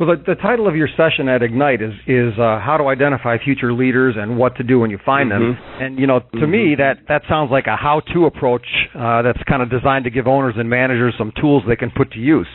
Well, 0.00 0.16
the, 0.16 0.34
the, 0.34 0.40
title 0.40 0.66
of 0.66 0.74
your 0.74 0.88
session 0.96 1.28
at 1.28 1.42
Ignite 1.42 1.82
is 1.82 1.92
is 2.06 2.32
uh, 2.38 2.58
how 2.58 2.78
to 2.78 2.88
identify 2.88 3.36
future 3.36 3.70
leaders 3.70 4.14
and 4.16 4.38
what 4.38 4.56
to 4.56 4.62
do 4.62 4.80
when 4.80 4.90
you 4.90 4.98
find 5.04 5.30
mm-hmm. 5.30 5.52
them. 5.52 5.58
And 5.78 5.98
you 5.98 6.06
know, 6.06 6.20
to 6.20 6.26
mm-hmm. 6.26 6.50
me, 6.50 6.74
that 6.78 7.04
that 7.08 7.22
sounds 7.28 7.50
like 7.50 7.66
a 7.66 7.76
how-to 7.76 8.24
approach 8.24 8.64
uh, 8.94 9.20
that's 9.20 9.42
kind 9.46 9.60
of 9.60 9.68
designed 9.68 10.04
to 10.04 10.10
give 10.10 10.26
owners 10.26 10.54
and 10.56 10.70
managers 10.70 11.14
some 11.18 11.32
tools 11.38 11.64
they 11.68 11.76
can 11.76 11.90
put 11.94 12.12
to 12.12 12.18
use. 12.18 12.48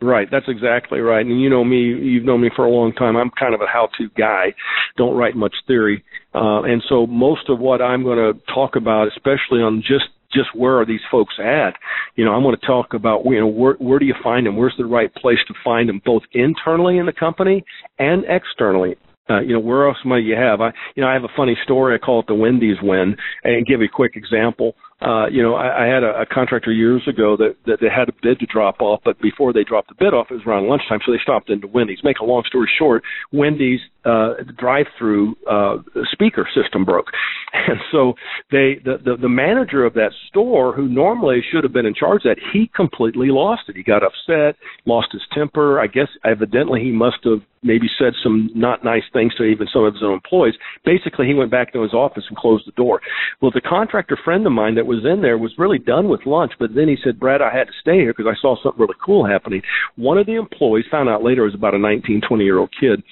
Right, 0.00 0.28
that's 0.30 0.46
exactly 0.48 1.00
right. 1.00 1.24
And 1.24 1.40
you 1.40 1.50
know 1.50 1.64
me, 1.64 1.78
you've 1.78 2.24
known 2.24 2.42
me 2.42 2.50
for 2.54 2.64
a 2.64 2.70
long 2.70 2.92
time. 2.92 3.16
I'm 3.16 3.30
kind 3.30 3.54
of 3.54 3.60
a 3.60 3.66
how-to 3.66 4.08
guy. 4.16 4.54
Don't 4.96 5.16
write 5.16 5.34
much 5.34 5.54
theory, 5.66 6.04
uh, 6.34 6.62
and 6.62 6.82
so 6.88 7.06
most 7.06 7.48
of 7.48 7.58
what 7.58 7.82
I'm 7.82 8.04
going 8.04 8.18
to 8.18 8.40
talk 8.52 8.76
about, 8.76 9.08
especially 9.08 9.60
on 9.60 9.82
just 9.82 10.04
just 10.32 10.54
where 10.54 10.80
are 10.80 10.86
these 10.86 11.00
folks 11.10 11.34
at? 11.38 11.74
You 12.16 12.24
know, 12.24 12.32
I'm 12.32 12.42
going 12.42 12.56
to 12.56 12.66
talk 12.66 12.94
about 12.94 13.24
you 13.24 13.40
know 13.40 13.48
where 13.48 13.74
where 13.74 13.98
do 13.98 14.04
you 14.04 14.14
find 14.22 14.46
them? 14.46 14.56
Where's 14.56 14.74
the 14.78 14.84
right 14.84 15.12
place 15.12 15.38
to 15.48 15.54
find 15.64 15.88
them, 15.88 16.00
both 16.04 16.22
internally 16.32 16.98
in 16.98 17.06
the 17.06 17.12
company 17.12 17.64
and 17.98 18.24
externally 18.28 18.96
uh, 19.30 19.40
you 19.40 19.54
know, 19.54 19.60
where 19.60 19.88
else 19.88 19.96
might 20.04 20.18
you 20.18 20.36
have? 20.36 20.60
I, 20.60 20.70
you 20.94 21.02
know, 21.02 21.08
I 21.08 21.14
have 21.14 21.24
a 21.24 21.36
funny 21.36 21.56
story. 21.64 21.94
I 21.94 22.04
call 22.04 22.20
it 22.20 22.26
the 22.26 22.34
Wendy's 22.34 22.76
win, 22.82 23.16
and 23.42 23.66
give 23.66 23.80
you 23.80 23.86
a 23.86 23.96
quick 23.96 24.16
example. 24.16 24.74
Uh, 25.00 25.26
you 25.26 25.42
know, 25.42 25.54
I, 25.54 25.84
I 25.84 25.86
had 25.86 26.02
a, 26.02 26.22
a 26.22 26.26
contractor 26.26 26.72
years 26.72 27.02
ago 27.08 27.36
that, 27.36 27.56
that 27.66 27.78
they 27.80 27.88
had 27.94 28.08
a 28.08 28.12
bid 28.22 28.38
to 28.40 28.46
drop 28.46 28.80
off, 28.80 29.00
but 29.04 29.20
before 29.20 29.52
they 29.52 29.64
dropped 29.64 29.88
the 29.88 29.94
bid 29.98 30.14
off, 30.14 30.28
it 30.30 30.34
was 30.34 30.42
around 30.46 30.68
lunchtime, 30.68 31.00
so 31.04 31.12
they 31.12 31.18
stopped 31.22 31.50
into 31.50 31.66
Wendy's. 31.66 31.98
Make 32.04 32.20
a 32.20 32.24
long 32.24 32.42
story 32.46 32.70
short, 32.78 33.02
Wendy's 33.32 33.80
uh, 34.04 34.34
drive-through 34.56 35.36
uh, 35.50 35.76
speaker 36.12 36.48
system 36.54 36.84
broke, 36.84 37.06
and 37.52 37.78
so 37.90 38.14
they 38.50 38.80
the, 38.84 38.98
the 39.02 39.16
the 39.22 39.28
manager 39.28 39.84
of 39.84 39.94
that 39.94 40.10
store, 40.28 40.74
who 40.74 40.88
normally 40.88 41.40
should 41.50 41.64
have 41.64 41.72
been 41.72 41.86
in 41.86 41.94
charge 41.94 42.24
of 42.24 42.36
that, 42.36 42.42
he 42.52 42.70
completely 42.74 43.28
lost 43.30 43.62
it. 43.68 43.76
He 43.76 43.82
got 43.82 44.02
upset, 44.02 44.56
lost 44.84 45.08
his 45.12 45.22
temper. 45.32 45.80
I 45.80 45.86
guess 45.86 46.08
evidently 46.24 46.82
he 46.82 46.92
must 46.92 47.18
have 47.24 47.40
maybe 47.62 47.86
said 47.98 48.12
some 48.22 48.50
not 48.54 48.84
nice 48.84 49.02
things 49.12 49.34
to 49.36 49.44
even 49.44 49.66
some 49.72 49.84
of 49.84 49.94
his 49.94 50.02
own 50.02 50.12
employees. 50.12 50.54
Basically, 50.84 51.26
he 51.26 51.34
went 51.34 51.50
back 51.50 51.72
to 51.72 51.82
his 51.82 51.94
office 51.94 52.24
and 52.28 52.36
closed 52.36 52.66
the 52.66 52.72
door. 52.72 53.00
Well, 53.40 53.50
the 53.52 53.62
contractor 53.62 54.18
friend 54.22 54.46
of 54.46 54.52
mine 54.52 54.74
that 54.74 54.83
was 54.86 55.04
in 55.04 55.22
there 55.22 55.38
was 55.38 55.52
really 55.58 55.78
done 55.78 56.08
with 56.08 56.26
lunch, 56.26 56.52
but 56.58 56.74
then 56.74 56.88
he 56.88 56.96
said, 57.02 57.18
Brad, 57.18 57.42
I 57.42 57.54
had 57.56 57.64
to 57.64 57.72
stay 57.80 57.96
here 57.96 58.14
because 58.16 58.30
I 58.30 58.40
saw 58.40 58.56
something 58.62 58.80
really 58.80 58.98
cool 59.04 59.26
happening. 59.26 59.62
One 59.96 60.18
of 60.18 60.26
the 60.26 60.34
employees 60.34 60.86
found 60.90 61.08
out 61.08 61.22
later 61.22 61.42
it 61.42 61.46
was 61.46 61.54
about 61.54 61.74
a 61.74 61.78
19, 61.78 62.22
20 62.26 62.44
year 62.44 62.58
old 62.58 62.70
kid. 62.78 63.02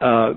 Uh, 0.00 0.34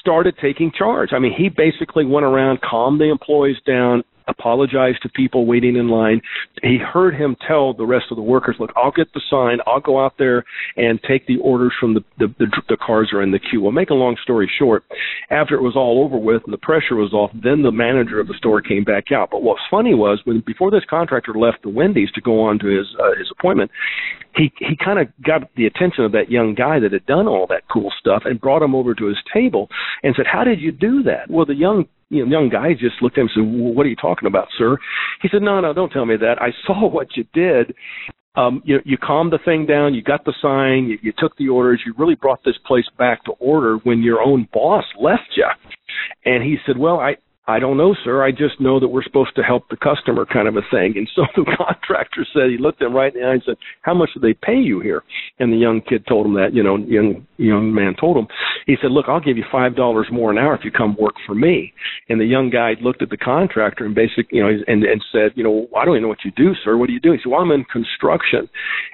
started 0.00 0.34
taking 0.40 0.72
charge. 0.76 1.10
I 1.12 1.18
mean, 1.18 1.34
he 1.36 1.48
basically 1.48 2.06
went 2.06 2.24
around, 2.24 2.60
calmed 2.62 3.00
the 3.00 3.10
employees 3.10 3.56
down, 3.66 4.04
apologized 4.28 5.02
to 5.02 5.08
people 5.08 5.46
waiting 5.46 5.76
in 5.76 5.88
line. 5.88 6.20
He 6.62 6.78
heard 6.78 7.14
him 7.14 7.36
tell 7.46 7.72
the 7.72 7.86
rest 7.86 8.06
of 8.10 8.16
the 8.16 8.22
workers, 8.22 8.56
"Look, 8.58 8.72
I'll 8.76 8.92
get 8.92 9.12
the 9.12 9.20
sign. 9.30 9.58
I'll 9.66 9.80
go 9.80 9.98
out 10.04 10.14
there 10.18 10.44
and 10.76 11.00
take 11.02 11.26
the 11.26 11.38
orders 11.38 11.72
from 11.80 11.94
the 11.94 12.04
the, 12.18 12.28
the, 12.38 12.62
the 12.68 12.76
cars 12.76 13.10
are 13.12 13.22
in 13.22 13.30
the 13.30 13.38
queue." 13.38 13.62
Well, 13.62 13.72
make 13.72 13.90
a 13.90 13.94
long 13.94 14.16
story 14.22 14.50
short, 14.58 14.84
after 15.30 15.54
it 15.54 15.62
was 15.62 15.76
all 15.76 16.04
over 16.04 16.16
with 16.16 16.42
and 16.44 16.52
the 16.52 16.58
pressure 16.58 16.96
was 16.96 17.12
off, 17.12 17.30
then 17.34 17.62
the 17.62 17.72
manager 17.72 18.20
of 18.20 18.28
the 18.28 18.34
store 18.34 18.60
came 18.60 18.84
back 18.84 19.10
out. 19.12 19.30
But 19.30 19.42
what's 19.42 19.62
funny 19.70 19.94
was 19.94 20.20
when 20.24 20.40
before 20.46 20.70
this 20.70 20.84
contractor 20.88 21.34
left 21.34 21.62
the 21.62 21.68
Wendy's 21.68 22.10
to 22.12 22.20
go 22.20 22.40
on 22.40 22.58
to 22.60 22.66
his 22.66 22.86
uh, 23.00 23.16
his 23.18 23.30
appointment, 23.30 23.70
he 24.36 24.52
he 24.58 24.76
kind 24.76 24.98
of 24.98 25.08
got 25.24 25.42
the 25.56 25.66
attention 25.66 26.04
of 26.04 26.12
that 26.12 26.30
young 26.30 26.54
guy 26.54 26.78
that 26.78 26.92
had 26.92 27.06
done 27.06 27.26
all 27.26 27.46
that 27.48 27.68
cool 27.72 27.92
stuff 27.98 28.22
and 28.24 28.40
brought 28.40 28.62
him 28.62 28.74
over 28.74 28.94
to 28.94 29.06
his 29.06 29.18
table 29.32 29.68
and 30.02 30.14
said, 30.16 30.26
"How 30.26 30.44
did 30.44 30.60
you 30.60 30.72
do 30.72 31.02
that?" 31.04 31.30
Well, 31.30 31.46
the 31.46 31.54
young 31.54 31.86
you 32.10 32.24
know, 32.24 32.30
young 32.30 32.48
guy 32.48 32.72
just 32.72 33.02
looked 33.02 33.18
at 33.18 33.22
him 33.22 33.28
and 33.34 33.44
said, 33.46 33.62
well, 33.62 33.74
"What 33.74 33.86
are 33.86 33.88
you 33.88 33.96
talking 33.96 34.26
about, 34.26 34.48
sir?" 34.56 34.78
He 35.22 35.28
said, 35.28 35.42
"No, 35.42 35.60
no, 35.60 35.72
don't 35.72 35.90
tell 35.90 36.06
me 36.06 36.16
that. 36.16 36.40
I 36.40 36.50
saw 36.66 36.88
what 36.88 37.16
you 37.16 37.24
did. 37.32 37.74
Um, 38.34 38.62
you 38.64 38.78
you 38.84 38.96
calmed 38.96 39.32
the 39.32 39.38
thing 39.44 39.66
down. 39.66 39.94
You 39.94 40.02
got 40.02 40.24
the 40.24 40.34
sign. 40.40 40.88
You, 40.88 40.98
you 41.02 41.12
took 41.18 41.36
the 41.36 41.48
orders. 41.48 41.82
You 41.84 41.94
really 41.98 42.14
brought 42.14 42.44
this 42.44 42.58
place 42.66 42.86
back 42.98 43.24
to 43.24 43.32
order 43.32 43.78
when 43.78 44.02
your 44.02 44.20
own 44.20 44.48
boss 44.52 44.84
left 45.00 45.36
you." 45.36 45.46
And 46.24 46.42
he 46.42 46.56
said, 46.66 46.78
"Well, 46.78 47.00
I 47.00 47.16
I 47.48 47.58
don't 47.58 47.78
know, 47.78 47.96
sir. 48.04 48.22
I 48.22 48.30
just 48.30 48.60
know 48.60 48.78
that 48.78 48.88
we're 48.88 49.02
supposed 49.02 49.34
to 49.36 49.42
help 49.42 49.70
the 49.70 49.76
customer, 49.78 50.26
kind 50.26 50.48
of 50.48 50.56
a 50.56 50.60
thing. 50.70 50.92
And 50.96 51.08
so 51.16 51.22
the 51.36 51.56
contractor 51.56 52.26
said, 52.34 52.50
he 52.50 52.58
looked 52.58 52.82
him 52.82 52.94
right 52.94 53.12
in 53.12 53.22
the 53.22 53.26
eye 53.26 53.32
and 53.32 53.42
said, 53.44 53.56
"How 53.80 53.94
much 53.94 54.10
do 54.12 54.20
they 54.20 54.34
pay 54.34 54.56
you 54.56 54.80
here?" 54.80 55.02
And 55.38 55.50
the 55.50 55.56
young 55.56 55.80
kid 55.80 56.06
told 56.06 56.26
him 56.26 56.34
that. 56.34 56.52
You 56.52 56.62
know, 56.62 56.76
young 56.76 57.26
young 57.38 57.72
man 57.72 57.94
told 57.98 58.18
him. 58.18 58.28
He 58.66 58.76
said, 58.82 58.90
"Look, 58.90 59.06
I'll 59.08 59.20
give 59.20 59.38
you 59.38 59.44
five 59.50 59.74
dollars 59.74 60.08
more 60.12 60.30
an 60.30 60.36
hour 60.36 60.54
if 60.54 60.60
you 60.62 60.70
come 60.70 60.94
work 61.00 61.14
for 61.26 61.34
me." 61.34 61.72
And 62.10 62.20
the 62.20 62.26
young 62.26 62.50
guy 62.50 62.74
looked 62.82 63.00
at 63.00 63.08
the 63.08 63.16
contractor 63.16 63.86
and 63.86 63.94
basically, 63.94 64.38
you 64.38 64.42
know, 64.42 64.50
and 64.66 64.84
and 64.84 65.02
said, 65.10 65.32
"You 65.34 65.44
know, 65.44 65.68
I 65.74 65.86
don't 65.86 65.94
even 65.94 66.02
know 66.02 66.08
what 66.08 66.26
you 66.26 66.32
do, 66.36 66.52
sir. 66.62 66.76
What 66.76 66.88
do 66.88 66.92
you 66.92 67.00
do?" 67.00 67.12
He 67.12 67.18
said, 67.18 67.32
"Well, 67.32 67.40
I'm 67.40 67.50
in 67.50 67.64
construction." 67.64 68.46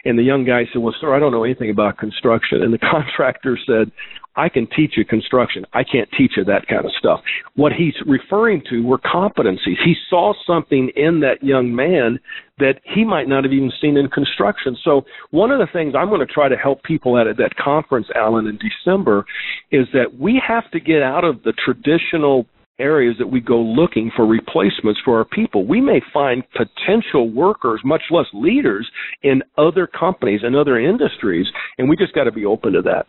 And 0.04 0.16
the 0.16 0.22
young 0.22 0.44
guy 0.44 0.62
said, 0.72 0.80
"Well, 0.80 0.94
sir, 1.00 1.12
I 1.12 1.18
don't 1.18 1.32
know 1.32 1.42
anything 1.42 1.70
about 1.70 1.98
construction." 1.98 2.62
And 2.62 2.72
the 2.72 2.78
contractor 2.94 3.58
said, 3.66 3.90
I 4.36 4.48
can 4.48 4.66
teach 4.76 4.92
you 4.96 5.04
construction. 5.04 5.64
I 5.72 5.84
can't 5.84 6.08
teach 6.16 6.32
you 6.36 6.44
that 6.44 6.66
kind 6.66 6.84
of 6.84 6.92
stuff. 6.98 7.20
What 7.54 7.72
he's 7.72 7.94
referring 8.06 8.62
to 8.70 8.84
were 8.84 8.98
competencies. 8.98 9.76
He 9.84 9.94
saw 10.10 10.32
something 10.46 10.90
in 10.96 11.20
that 11.20 11.42
young 11.42 11.74
man 11.74 12.18
that 12.58 12.80
he 12.84 13.04
might 13.04 13.28
not 13.28 13.44
have 13.44 13.52
even 13.52 13.72
seen 13.80 13.96
in 13.96 14.08
construction. 14.08 14.76
So 14.84 15.02
one 15.30 15.50
of 15.50 15.58
the 15.58 15.72
things 15.72 15.94
I'm 15.96 16.08
going 16.08 16.26
to 16.26 16.32
try 16.32 16.48
to 16.48 16.56
help 16.56 16.82
people 16.82 17.18
at 17.18 17.26
at 17.26 17.36
that 17.38 17.56
conference, 17.56 18.06
Alan, 18.14 18.46
in 18.46 18.58
December, 18.58 19.24
is 19.70 19.86
that 19.92 20.18
we 20.18 20.40
have 20.46 20.70
to 20.72 20.80
get 20.80 21.02
out 21.02 21.24
of 21.24 21.42
the 21.42 21.52
traditional 21.64 22.46
areas 22.78 23.14
that 23.18 23.26
we 23.26 23.40
go 23.40 23.60
looking 23.60 24.10
for 24.16 24.26
replacements 24.26 25.00
for 25.04 25.18
our 25.18 25.24
people. 25.24 25.64
We 25.66 25.80
may 25.80 26.00
find 26.12 26.42
potential 26.52 27.30
workers, 27.30 27.80
much 27.84 28.02
less 28.10 28.26
leaders, 28.32 28.88
in 29.22 29.42
other 29.56 29.86
companies 29.86 30.40
and 30.42 30.56
other 30.56 30.78
industries, 30.78 31.46
and 31.78 31.88
we 31.88 31.96
just 31.96 32.14
got 32.14 32.24
to 32.24 32.32
be 32.32 32.44
open 32.44 32.72
to 32.72 32.82
that. 32.82 33.06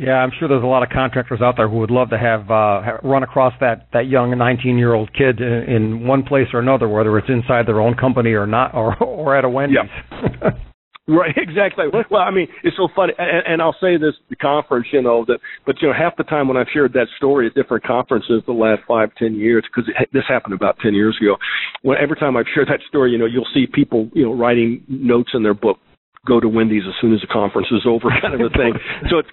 Yeah, 0.00 0.14
I'm 0.14 0.30
sure 0.38 0.48
there's 0.48 0.62
a 0.62 0.66
lot 0.66 0.82
of 0.82 0.88
contractors 0.88 1.42
out 1.42 1.56
there 1.58 1.68
who 1.68 1.76
would 1.80 1.90
love 1.90 2.08
to 2.08 2.16
have 2.18 2.50
uh, 2.50 2.96
run 3.06 3.22
across 3.22 3.52
that 3.60 3.88
that 3.92 4.08
young 4.08 4.30
19-year-old 4.30 5.12
kid 5.12 5.40
in, 5.40 5.64
in 5.68 6.06
one 6.06 6.22
place 6.22 6.46
or 6.54 6.60
another, 6.60 6.88
whether 6.88 7.18
it's 7.18 7.28
inside 7.28 7.66
their 7.66 7.82
own 7.82 7.94
company 7.94 8.30
or 8.30 8.46
not, 8.46 8.74
or 8.74 8.96
or 9.04 9.36
at 9.36 9.44
a 9.44 9.48
Wendy's. 9.48 9.76
Yeah. 10.10 10.50
Right, 11.08 11.34
exactly. 11.36 11.86
Well, 11.92 12.22
I 12.22 12.30
mean, 12.30 12.46
it's 12.62 12.76
so 12.76 12.86
funny, 12.94 13.14
and, 13.18 13.44
and 13.44 13.62
I'll 13.62 13.74
say 13.80 13.96
this: 13.96 14.14
the 14.28 14.36
conference, 14.36 14.86
you 14.92 15.02
know, 15.02 15.24
that, 15.26 15.40
but 15.66 15.74
you 15.82 15.88
know, 15.88 15.94
half 15.94 16.16
the 16.16 16.22
time 16.22 16.46
when 16.46 16.56
I've 16.56 16.68
shared 16.72 16.92
that 16.92 17.08
story 17.16 17.48
at 17.48 17.54
different 17.54 17.82
conferences 17.82 18.44
the 18.46 18.52
last 18.52 18.82
five, 18.86 19.08
ten 19.16 19.34
years, 19.34 19.64
because 19.66 19.90
this 20.12 20.22
happened 20.28 20.54
about 20.54 20.76
ten 20.80 20.94
years 20.94 21.18
ago. 21.20 21.36
When 21.82 21.98
every 21.98 22.14
time 22.14 22.36
I've 22.36 22.46
shared 22.54 22.68
that 22.68 22.78
story, 22.86 23.10
you 23.10 23.18
know, 23.18 23.26
you'll 23.26 23.48
see 23.52 23.66
people, 23.66 24.08
you 24.14 24.22
know, 24.22 24.32
writing 24.32 24.84
notes 24.86 25.30
in 25.34 25.42
their 25.42 25.54
book 25.54 25.78
go 26.26 26.40
to 26.40 26.48
Wendy's 26.48 26.82
as 26.86 26.94
soon 27.00 27.14
as 27.14 27.20
the 27.20 27.26
conference 27.26 27.68
is 27.70 27.82
over, 27.86 28.08
kind 28.22 28.34
of 28.34 28.40
a 28.40 28.50
thing. 28.50 28.74
so 29.08 29.18
it's 29.18 29.30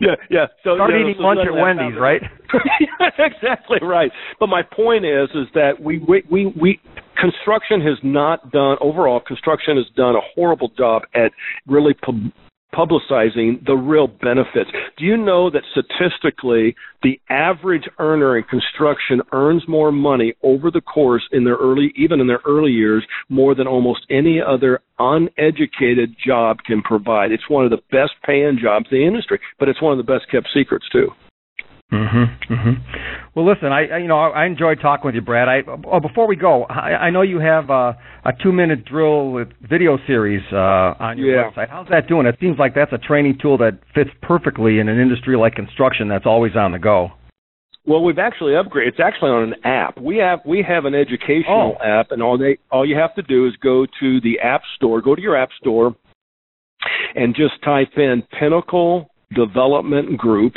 yeah, 0.00 0.14
yeah. 0.30 0.46
So 0.64 0.76
start 0.76 0.90
you 0.90 1.00
know, 1.00 1.08
eating 1.10 1.14
so 1.18 1.22
lunch 1.22 1.40
at 1.46 1.54
Wendy's, 1.54 1.98
right? 1.98 2.22
exactly 3.18 3.78
right. 3.82 4.10
But 4.38 4.48
my 4.48 4.62
point 4.62 5.04
is, 5.04 5.28
is 5.34 5.46
that 5.54 5.80
we 5.80 5.98
we 5.98 6.22
we, 6.30 6.46
we 6.60 6.80
construction 7.20 7.80
has 7.80 7.98
not 8.02 8.50
done 8.52 8.76
overall. 8.80 9.20
Construction 9.20 9.76
has 9.76 9.86
done 9.96 10.14
a 10.16 10.20
horrible 10.34 10.70
job 10.76 11.02
at 11.14 11.32
really. 11.66 11.94
Publicizing 12.74 13.64
the 13.66 13.74
real 13.74 14.06
benefits. 14.06 14.70
Do 14.96 15.04
you 15.04 15.16
know 15.16 15.50
that 15.50 15.62
statistically 15.70 16.74
the 17.02 17.20
average 17.30 17.88
earner 17.98 18.36
in 18.36 18.44
construction 18.44 19.20
earns 19.32 19.62
more 19.66 19.92
money 19.92 20.34
over 20.42 20.70
the 20.70 20.80
course 20.80 21.26
in 21.32 21.44
their 21.44 21.56
early 21.56 21.92
even 21.96 22.20
in 22.20 22.26
their 22.26 22.40
early 22.46 22.72
years 22.72 23.06
more 23.28 23.54
than 23.54 23.66
almost 23.66 24.06
any 24.10 24.40
other 24.40 24.80
uneducated 24.98 26.14
job 26.24 26.58
can 26.64 26.82
provide. 26.82 27.32
It's 27.32 27.48
one 27.48 27.64
of 27.64 27.70
the 27.70 27.82
best 27.90 28.12
paying 28.24 28.58
jobs 28.60 28.86
in 28.90 28.98
the 28.98 29.06
industry, 29.06 29.40
but 29.58 29.68
it's 29.68 29.82
one 29.82 29.98
of 29.98 30.04
the 30.04 30.12
best 30.12 30.30
kept 30.30 30.48
secrets 30.52 30.86
too. 30.90 31.08
Mhm. 31.92 32.38
Mhm. 32.50 32.80
Well, 33.34 33.46
listen, 33.46 33.68
I, 33.68 33.86
I 33.86 33.98
you 33.98 34.08
know 34.08 34.18
I, 34.18 34.42
I 34.42 34.46
enjoyed 34.46 34.78
talking 34.80 35.06
with 35.06 35.14
you, 35.14 35.22
Brad. 35.22 35.48
I 35.48 35.62
oh, 35.86 36.00
before 36.00 36.26
we 36.26 36.36
go, 36.36 36.64
I, 36.64 37.06
I 37.06 37.10
know 37.10 37.22
you 37.22 37.38
have 37.38 37.70
a, 37.70 37.96
a 38.26 38.32
two-minute 38.42 38.84
drill 38.84 39.30
with 39.30 39.48
video 39.62 39.96
series 40.06 40.42
uh, 40.52 40.94
on 41.00 41.16
your 41.16 41.34
yeah. 41.34 41.50
website. 41.50 41.70
How's 41.70 41.88
that 41.88 42.06
doing? 42.06 42.26
It 42.26 42.36
seems 42.40 42.58
like 42.58 42.74
that's 42.74 42.92
a 42.92 42.98
training 42.98 43.38
tool 43.40 43.56
that 43.58 43.78
fits 43.94 44.10
perfectly 44.20 44.80
in 44.80 44.88
an 44.90 45.00
industry 45.00 45.36
like 45.36 45.54
construction 45.54 46.08
that's 46.08 46.26
always 46.26 46.56
on 46.56 46.72
the 46.72 46.78
go. 46.78 47.10
Well, 47.86 48.04
we've 48.04 48.18
actually 48.18 48.52
upgraded. 48.52 48.88
It's 48.88 49.00
actually 49.00 49.30
on 49.30 49.44
an 49.44 49.54
app. 49.64 49.98
We 49.98 50.18
have 50.18 50.40
we 50.44 50.62
have 50.68 50.84
an 50.84 50.94
educational 50.94 51.78
oh. 51.80 51.82
app, 51.82 52.10
and 52.10 52.22
all 52.22 52.36
they 52.36 52.58
all 52.70 52.86
you 52.86 52.96
have 52.96 53.14
to 53.14 53.22
do 53.22 53.46
is 53.46 53.56
go 53.62 53.86
to 54.00 54.20
the 54.20 54.40
app 54.40 54.60
store. 54.76 55.00
Go 55.00 55.14
to 55.14 55.22
your 55.22 55.38
app 55.38 55.48
store, 55.58 55.96
and 57.14 57.34
just 57.34 57.62
type 57.64 57.96
in 57.96 58.24
Pinnacle 58.38 59.08
Development 59.34 60.16
Group, 60.16 60.54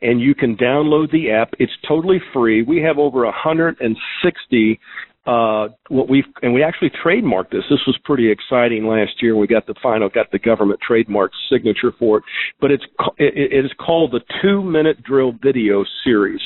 and 0.00 0.20
you 0.20 0.34
can 0.34 0.56
download 0.56 1.10
the 1.10 1.30
app. 1.30 1.54
It's 1.58 1.72
totally 1.86 2.20
free. 2.32 2.62
We 2.62 2.80
have 2.82 2.98
over 2.98 3.24
160 3.24 4.80
uh, 5.24 5.68
what 5.88 6.08
we've 6.08 6.24
and 6.42 6.52
we 6.52 6.64
actually 6.64 6.90
trademarked 6.90 7.50
this. 7.50 7.62
This 7.70 7.78
was 7.86 7.96
pretty 8.04 8.30
exciting 8.30 8.86
last 8.86 9.22
year. 9.22 9.36
We 9.36 9.46
got 9.46 9.68
the 9.68 9.74
final, 9.80 10.08
got 10.08 10.32
the 10.32 10.38
government 10.38 10.80
trademark 10.86 11.30
signature 11.48 11.92
for 11.96 12.18
it. 12.18 12.24
But 12.60 12.72
it's 12.72 12.82
it, 13.18 13.64
is 13.64 13.70
called 13.78 14.10
the 14.10 14.20
Two 14.42 14.64
Minute 14.64 15.00
Drill 15.04 15.32
Video 15.40 15.84
Series, 16.02 16.40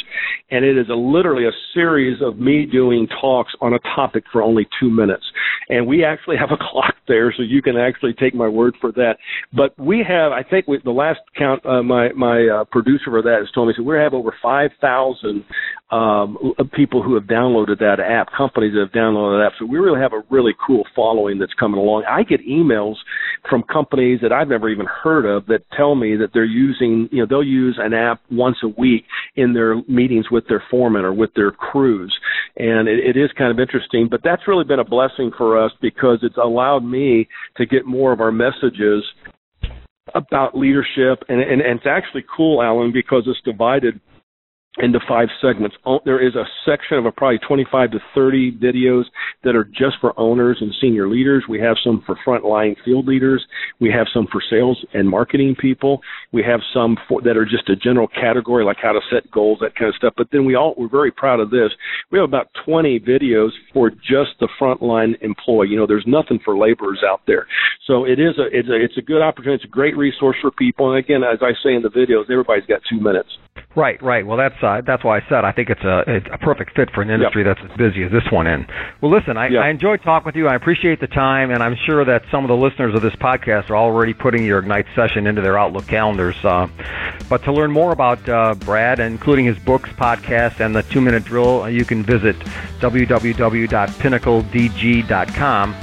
and 0.50 0.62
it 0.62 0.76
is 0.76 0.90
a, 0.90 0.95
literally 0.95 1.47
a 1.47 1.52
series 1.73 2.21
of 2.21 2.38
me 2.38 2.66
doing 2.66 3.09
talks 3.18 3.54
on 3.62 3.73
a 3.73 3.78
topic 3.95 4.25
for 4.30 4.42
only 4.42 4.66
two 4.78 4.90
minutes. 4.90 5.25
And 5.71 5.87
we 5.87 6.04
actually 6.04 6.37
have 6.37 6.50
a 6.52 6.59
clock 6.71 6.97
there, 7.09 7.33
so 7.35 7.42
you 7.42 7.62
can 7.62 7.78
actually 7.78 8.12
take 8.12 8.35
my 8.35 8.49
word 8.49 8.75
for 8.78 8.92
that. 8.92 9.16
But 9.54 9.78
we 9.78 10.04
have, 10.06 10.33
I 10.33 10.42
think, 10.42 10.68
we, 10.68 10.80
the 10.85 10.90
last 10.90 11.21
count, 11.38 11.64
uh, 11.64 11.83
my 11.83 12.12
my 12.12 12.47
uh, 12.47 12.64
producer 12.64 13.06
for 13.06 13.23
that 13.23 13.38
has 13.40 13.50
told 13.54 13.68
me 13.68 13.75
so 13.75 13.83
we 13.83 13.97
have 13.97 14.12
over 14.12 14.35
five 14.42 14.71
thousand 14.83 15.47
um, 15.90 16.37
people 16.75 17.02
who 17.02 17.14
have 17.14 17.25
downloaded 17.25 17.78
that 17.78 18.00
app, 18.00 18.28
companies 18.37 18.65
that 18.73 18.80
have 18.80 18.92
downloaded 18.92 19.38
that 19.38 19.46
app. 19.46 19.52
So 19.58 19.66
we 19.66 19.78
really 19.78 20.00
have 20.00 20.12
a 20.12 20.23
really 20.30 20.52
cool 20.66 20.85
following 20.94 21.38
that's 21.38 21.52
coming 21.54 21.78
along. 21.78 22.04
I 22.08 22.23
get 22.23 22.40
emails 22.46 22.96
from 23.49 23.62
companies 23.62 24.20
that 24.23 24.32
I've 24.32 24.49
never 24.49 24.68
even 24.68 24.87
heard 24.87 25.26
of 25.26 25.46
that 25.46 25.61
tell 25.76 25.94
me 25.94 26.16
that 26.16 26.30
they're 26.32 26.44
using, 26.44 27.08
you 27.12 27.18
know, 27.18 27.26
they'll 27.28 27.42
use 27.42 27.78
an 27.80 27.94
app 27.94 28.20
once 28.30 28.56
a 28.62 28.68
week 28.68 29.04
in 29.37 29.52
their 29.52 29.76
meetings 29.88 30.26
with 30.30 30.44
their 30.49 30.62
foreman 30.70 31.04
or 31.04 31.12
with 31.12 31.30
their 31.35 31.50
crews. 31.50 32.14
And 32.56 32.88
it, 32.88 32.99
it 32.99 33.16
is 33.18 33.30
kind 33.37 33.50
of 33.50 33.61
interesting, 33.61 34.08
but 34.11 34.20
that's 34.25 34.49
really 34.49 34.64
been 34.64 34.80
a 34.80 34.85
blessing 34.85 35.30
for 35.37 35.62
us 35.62 35.73
because 35.80 36.18
it's 36.23 36.38
allowed 36.38 36.85
me 36.85 37.28
to 37.56 37.66
get 37.66 37.87
more 37.87 38.12
of 38.12 38.20
our 38.20 38.32
messages 38.32 39.04
about 40.14 40.56
leadership 40.56 41.23
and, 41.28 41.40
and, 41.40 41.61
and 41.61 41.78
it's 41.78 41.87
actually 41.87 42.25
cool, 42.37 42.62
Alan, 42.62 42.92
because 42.92 43.25
it's 43.26 43.40
divided– 43.44 44.00
into 44.78 44.99
five 45.09 45.28
segments. 45.40 45.76
Oh, 45.87 46.00
there 46.04 46.25
is 46.25 46.35
a 46.35 46.45
section 46.64 46.99
of 46.99 47.16
probably 47.16 47.38
25 47.38 47.92
to 47.92 47.99
30 48.14 48.59
videos 48.59 49.04
that 49.42 49.56
are 49.56 49.64
just 49.64 49.97
for 50.00 50.18
owners 50.18 50.59
and 50.61 50.75
senior 50.80 51.09
leaders. 51.09 51.45
We 51.49 51.61
have 51.61 51.76
some 51.83 52.02
for 52.04 52.16
frontline 52.26 52.76
field 52.85 53.06
leaders. 53.06 53.45
We 53.80 53.90
have 53.90 54.06
some 54.12 54.26
for 54.30 54.42
sales 54.50 54.85
and 54.92 55.09
marketing 55.09 55.56
people. 55.59 56.00
We 56.33 56.42
have 56.42 56.61
some 56.75 56.97
for, 57.09 57.23
that 57.23 57.37
are 57.37 57.47
just 57.47 57.68
a 57.71 57.76
general 57.76 58.09
category, 58.09 58.64
like 58.64 58.78
how 58.83 58.92
to 58.92 59.00
set 59.11 59.30
goals, 59.30 59.59
that 59.61 59.75
kind 59.76 59.88
of 59.88 59.95
stuff. 59.95 60.14
But 60.16 60.28
then 60.30 60.45
we 60.45 60.54
all 60.54 60.75
we're 60.76 60.88
very 60.88 61.11
proud 61.11 61.40
of 61.40 61.50
this. 61.50 61.71
We 62.11 62.18
have 62.18 62.28
about 62.28 62.49
20 62.64 63.00
videos 63.00 63.50
for 63.73 63.90
just 63.90 64.38
the 64.40 64.49
frontline 64.61 65.21
employee. 65.23 65.68
You 65.68 65.78
know, 65.78 65.87
there's 65.87 66.06
nothing 66.06 66.38
for 66.45 66.56
laborers 66.56 67.02
out 67.06 67.23
there. 67.26 67.47
So 67.86 68.04
it 68.04 68.19
is 68.21 68.39
a 68.39 68.47
it's 68.52 68.69
a 68.69 68.75
it's 68.75 68.99
a 68.99 69.02
good 69.02 69.23
opportunity. 69.23 69.62
It's 69.62 69.65
a 69.65 69.75
great 69.75 69.97
resource 69.97 70.36
for 70.43 70.50
people. 70.50 70.91
And 70.91 70.99
again, 70.99 71.23
as 71.23 71.39
I 71.41 71.52
say 71.62 71.75
in 71.75 71.82
the 71.82 71.89
videos, 71.89 72.30
everybody's 72.30 72.67
got 72.67 72.80
two 72.91 73.00
minutes. 73.00 73.30
Right, 73.76 74.02
right. 74.02 74.26
Well, 74.26 74.39
that's 74.39 74.56
uh, 74.62 74.80
that's 74.86 75.04
why 75.04 75.19
I 75.19 75.21
said 75.28 75.45
I 75.45 75.52
think 75.52 75.69
it's 75.69 75.82
a 75.82 76.02
it's 76.06 76.26
a 76.32 76.39
perfect 76.39 76.75
fit 76.75 76.89
for 76.95 77.02
an 77.02 77.10
industry 77.10 77.45
yep. 77.45 77.58
that's 77.58 77.71
as 77.71 77.76
busy 77.76 78.04
as 78.04 78.10
this 78.10 78.25
one. 78.32 78.47
In 78.47 78.67
well, 79.02 79.12
listen, 79.12 79.36
I, 79.36 79.49
yep. 79.49 79.65
I 79.65 79.69
enjoyed 79.69 80.02
talking 80.02 80.25
with 80.25 80.34
you. 80.34 80.49
I 80.49 80.54
appreciate 80.54 80.99
the 80.99 81.06
time, 81.06 81.50
and 81.50 81.62
I'm 81.62 81.76
sure 81.84 82.02
that 82.06 82.23
some 82.30 82.43
of 82.43 82.49
the 82.49 82.56
listeners 82.56 82.95
of 82.95 83.02
this 83.02 83.15
podcast 83.17 83.69
are 83.69 83.76
already 83.76 84.15
putting 84.15 84.45
your 84.45 84.60
Ignite 84.60 84.86
session 84.95 85.26
into 85.26 85.43
their 85.43 85.58
Outlook 85.58 85.86
calendars. 85.86 86.43
Uh, 86.43 86.69
but 87.28 87.45
to 87.45 87.52
learn 87.52 87.71
more 87.71 87.93
about 87.93 88.26
uh, 88.26 88.54
Brad, 88.54 88.99
including 88.99 89.45
his 89.45 89.58
books, 89.58 89.91
podcast, 89.91 90.60
and 90.60 90.75
the 90.75 90.82
Two 90.84 91.02
Minute 91.02 91.25
Drill, 91.25 91.65
uh, 91.65 91.67
you 91.67 91.84
can 91.84 92.02
visit 92.02 92.34
www.pinnacledg.com. 92.80 95.75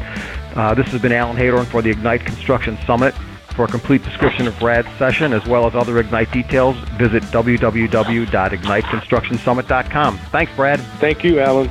Uh, 0.55 0.73
this 0.73 0.87
has 0.87 0.99
been 0.99 1.11
Alan 1.11 1.37
Heydorn 1.37 1.67
for 1.67 1.83
the 1.83 1.91
Ignite 1.91 2.25
Construction 2.25 2.75
Summit. 2.87 3.13
For 3.55 3.65
a 3.65 3.67
complete 3.67 4.03
description 4.03 4.47
of 4.47 4.57
Brad's 4.57 4.87
session 4.97 5.31
as 5.31 5.45
well 5.45 5.67
as 5.67 5.75
other 5.75 5.99
Ignite 5.99 6.31
details, 6.31 6.75
visit 6.97 7.21
www.igniteconstructionsummit.com. 7.23 10.17
Thanks, 10.17 10.51
Brad. 10.55 10.79
Thank 10.99 11.23
you, 11.23 11.39
Alan. 11.39 11.69